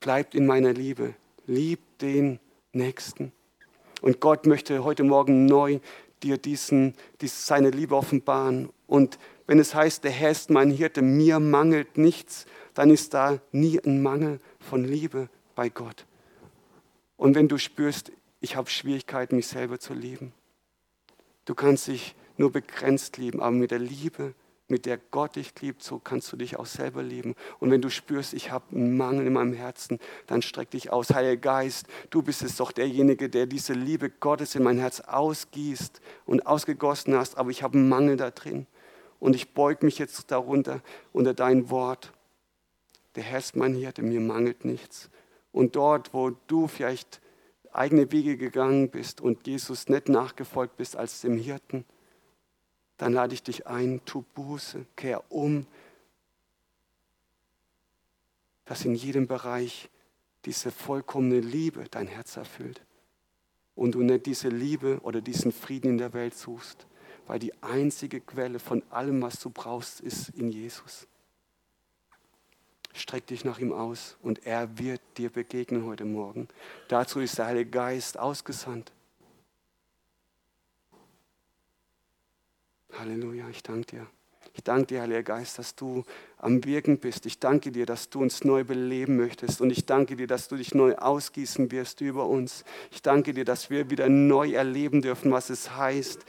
bleibt 0.00 0.34
in 0.34 0.46
meiner 0.46 0.72
Liebe, 0.72 1.14
liebt 1.46 2.02
den 2.02 2.40
Nächsten. 2.72 3.32
Und 4.00 4.20
Gott 4.20 4.46
möchte 4.46 4.84
heute 4.84 5.04
Morgen 5.04 5.46
neu 5.46 5.78
dir 6.22 6.38
diesen, 6.38 6.94
dies, 7.20 7.46
seine 7.46 7.70
Liebe 7.70 7.96
offenbaren. 7.96 8.70
Und 8.86 9.18
wenn 9.46 9.58
es 9.58 9.74
heißt, 9.74 10.04
der 10.04 10.10
Herr 10.10 10.30
ist 10.30 10.50
mein 10.50 10.70
Hirte, 10.70 11.02
mir 11.02 11.40
mangelt 11.40 11.98
nichts, 11.98 12.46
dann 12.74 12.90
ist 12.90 13.14
da 13.14 13.40
nie 13.52 13.80
ein 13.80 14.02
Mangel 14.02 14.40
von 14.60 14.84
Liebe 14.84 15.28
bei 15.54 15.68
Gott. 15.68 16.06
Und 17.16 17.34
wenn 17.34 17.48
du 17.48 17.58
spürst, 17.58 18.12
ich 18.40 18.56
habe 18.56 18.68
Schwierigkeiten, 18.70 19.36
mich 19.36 19.46
selber 19.46 19.78
zu 19.78 19.94
lieben, 19.94 20.32
du 21.44 21.54
kannst 21.54 21.86
dich 21.86 22.14
nur 22.42 22.50
begrenzt 22.50 23.18
lieben, 23.18 23.40
aber 23.40 23.52
mit 23.52 23.70
der 23.70 23.78
Liebe, 23.78 24.34
mit 24.66 24.84
der 24.84 24.98
Gott 24.98 25.36
dich 25.36 25.52
liebt, 25.60 25.80
so 25.80 26.00
kannst 26.00 26.32
du 26.32 26.36
dich 26.36 26.58
auch 26.58 26.66
selber 26.66 27.02
lieben. 27.02 27.36
Und 27.60 27.70
wenn 27.70 27.80
du 27.80 27.88
spürst, 27.88 28.34
ich 28.34 28.50
habe 28.50 28.74
einen 28.74 28.96
Mangel 28.96 29.28
in 29.28 29.32
meinem 29.32 29.52
Herzen, 29.52 30.00
dann 30.26 30.42
streck 30.42 30.70
dich 30.70 30.90
aus. 30.90 31.14
Heiliger 31.14 31.36
Geist, 31.36 31.86
du 32.10 32.20
bist 32.20 32.42
es 32.42 32.56
doch 32.56 32.72
derjenige, 32.72 33.28
der 33.28 33.46
diese 33.46 33.74
Liebe 33.74 34.10
Gottes 34.10 34.56
in 34.56 34.64
mein 34.64 34.78
Herz 34.78 35.00
ausgießt 35.00 36.00
und 36.24 36.44
ausgegossen 36.44 37.14
hast, 37.14 37.38
aber 37.38 37.50
ich 37.50 37.62
habe 37.62 37.78
einen 37.78 37.88
Mangel 37.88 38.16
da 38.16 38.32
drin. 38.32 38.66
Und 39.20 39.36
ich 39.36 39.54
beug 39.54 39.84
mich 39.84 39.98
jetzt 39.98 40.32
darunter, 40.32 40.82
unter 41.12 41.34
dein 41.34 41.70
Wort. 41.70 42.12
Der 43.14 43.22
Herr 43.22 43.38
ist 43.38 43.54
mein 43.54 43.74
Hirte, 43.74 44.02
mir 44.02 44.20
mangelt 44.20 44.64
nichts. 44.64 45.10
Und 45.52 45.76
dort, 45.76 46.12
wo 46.12 46.30
du 46.48 46.66
vielleicht 46.66 47.20
eigene 47.70 48.10
Wege 48.10 48.36
gegangen 48.36 48.90
bist 48.90 49.20
und 49.20 49.46
Jesus 49.46 49.88
nicht 49.88 50.08
nachgefolgt 50.08 50.76
bist 50.76 50.96
als 50.96 51.20
dem 51.20 51.36
Hirten, 51.38 51.84
dann 52.96 53.12
lade 53.12 53.34
ich 53.34 53.42
dich 53.42 53.66
ein, 53.66 54.00
tu 54.04 54.24
Buße, 54.34 54.86
kehr 54.96 55.30
um, 55.30 55.66
dass 58.64 58.84
in 58.84 58.94
jedem 58.94 59.26
Bereich 59.26 59.88
diese 60.44 60.70
vollkommene 60.70 61.40
Liebe 61.40 61.84
dein 61.90 62.06
Herz 62.06 62.36
erfüllt 62.36 62.80
und 63.74 63.94
du 63.94 64.02
nicht 64.02 64.26
diese 64.26 64.48
Liebe 64.48 64.98
oder 65.02 65.20
diesen 65.20 65.52
Frieden 65.52 65.90
in 65.90 65.98
der 65.98 66.12
Welt 66.12 66.34
suchst, 66.34 66.86
weil 67.26 67.38
die 67.38 67.52
einzige 67.62 68.20
Quelle 68.20 68.58
von 68.58 68.82
allem, 68.90 69.22
was 69.22 69.40
du 69.40 69.50
brauchst, 69.50 70.00
ist 70.00 70.30
in 70.30 70.50
Jesus. 70.50 71.06
Streck 72.94 73.26
dich 73.26 73.44
nach 73.44 73.58
ihm 73.58 73.72
aus 73.72 74.16
und 74.22 74.46
er 74.46 74.78
wird 74.78 75.00
dir 75.16 75.30
begegnen 75.30 75.86
heute 75.86 76.04
Morgen. 76.04 76.48
Dazu 76.88 77.20
ist 77.20 77.38
der 77.38 77.46
Heilige 77.46 77.70
Geist 77.70 78.18
ausgesandt. 78.18 78.92
Halleluja, 83.02 83.48
ich 83.48 83.64
danke 83.64 83.96
dir. 83.96 84.06
Ich 84.54 84.62
danke 84.62 84.86
dir, 84.86 85.02
Heiliger 85.02 85.24
Geist, 85.24 85.58
dass 85.58 85.74
du 85.74 86.04
am 86.38 86.64
Wirken 86.64 86.98
bist. 86.98 87.26
Ich 87.26 87.40
danke 87.40 87.72
dir, 87.72 87.84
dass 87.84 88.10
du 88.10 88.20
uns 88.20 88.44
neu 88.44 88.62
beleben 88.62 89.16
möchtest. 89.16 89.60
Und 89.60 89.70
ich 89.70 89.86
danke 89.86 90.14
dir, 90.14 90.28
dass 90.28 90.46
du 90.46 90.54
dich 90.54 90.72
neu 90.72 90.94
ausgießen 90.94 91.72
wirst 91.72 92.00
über 92.00 92.28
uns. 92.28 92.64
Ich 92.92 93.02
danke 93.02 93.34
dir, 93.34 93.44
dass 93.44 93.70
wir 93.70 93.90
wieder 93.90 94.08
neu 94.08 94.52
erleben 94.52 95.02
dürfen, 95.02 95.32
was 95.32 95.50
es 95.50 95.76
heißt, 95.76 96.24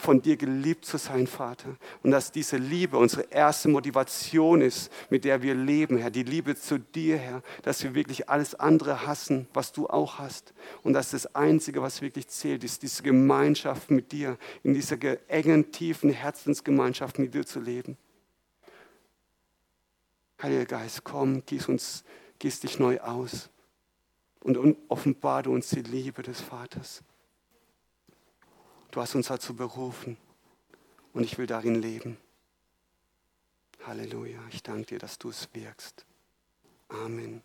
von 0.00 0.22
dir 0.22 0.36
geliebt 0.36 0.84
zu 0.84 0.96
sein, 0.96 1.26
Vater. 1.26 1.76
Und 2.02 2.10
dass 2.10 2.32
diese 2.32 2.56
Liebe 2.56 2.96
unsere 2.96 3.22
erste 3.30 3.68
Motivation 3.68 4.60
ist, 4.60 4.90
mit 5.10 5.24
der 5.24 5.42
wir 5.42 5.54
leben, 5.54 5.96
Herr. 5.98 6.10
Die 6.10 6.22
Liebe 6.22 6.56
zu 6.56 6.78
dir, 6.78 7.18
Herr. 7.18 7.42
Dass 7.62 7.82
wir 7.82 7.94
wirklich 7.94 8.28
alles 8.28 8.54
andere 8.54 9.06
hassen, 9.06 9.46
was 9.52 9.72
du 9.72 9.88
auch 9.88 10.18
hast. 10.18 10.52
Und 10.82 10.92
dass 10.92 11.10
das 11.10 11.34
Einzige, 11.34 11.82
was 11.82 12.02
wirklich 12.02 12.28
zählt, 12.28 12.64
ist 12.64 12.82
diese 12.82 13.02
Gemeinschaft 13.02 13.90
mit 13.90 14.12
dir, 14.12 14.36
in 14.62 14.74
dieser 14.74 14.98
engen, 15.28 15.72
tiefen 15.72 16.10
Herzensgemeinschaft 16.10 17.18
mit 17.18 17.34
dir 17.34 17.46
zu 17.46 17.60
leben. 17.60 17.96
Heiliger 20.42 20.64
Geist, 20.64 21.04
komm, 21.04 21.44
gieß, 21.44 21.68
uns, 21.68 22.04
gieß 22.38 22.60
dich 22.60 22.78
neu 22.78 22.98
aus 23.00 23.50
und 24.40 24.76
offenbare 24.88 25.50
uns 25.50 25.70
die 25.70 25.82
Liebe 25.82 26.22
des 26.22 26.40
Vaters. 26.40 27.02
Du 28.90 29.00
hast 29.00 29.14
uns 29.14 29.28
dazu 29.28 29.54
berufen 29.54 30.16
und 31.12 31.22
ich 31.22 31.38
will 31.38 31.46
darin 31.46 31.76
leben. 31.76 32.16
Halleluja, 33.86 34.40
ich 34.50 34.62
danke 34.62 34.86
dir, 34.86 34.98
dass 34.98 35.18
du 35.18 35.30
es 35.30 35.48
wirkst. 35.54 36.04
Amen. 36.88 37.42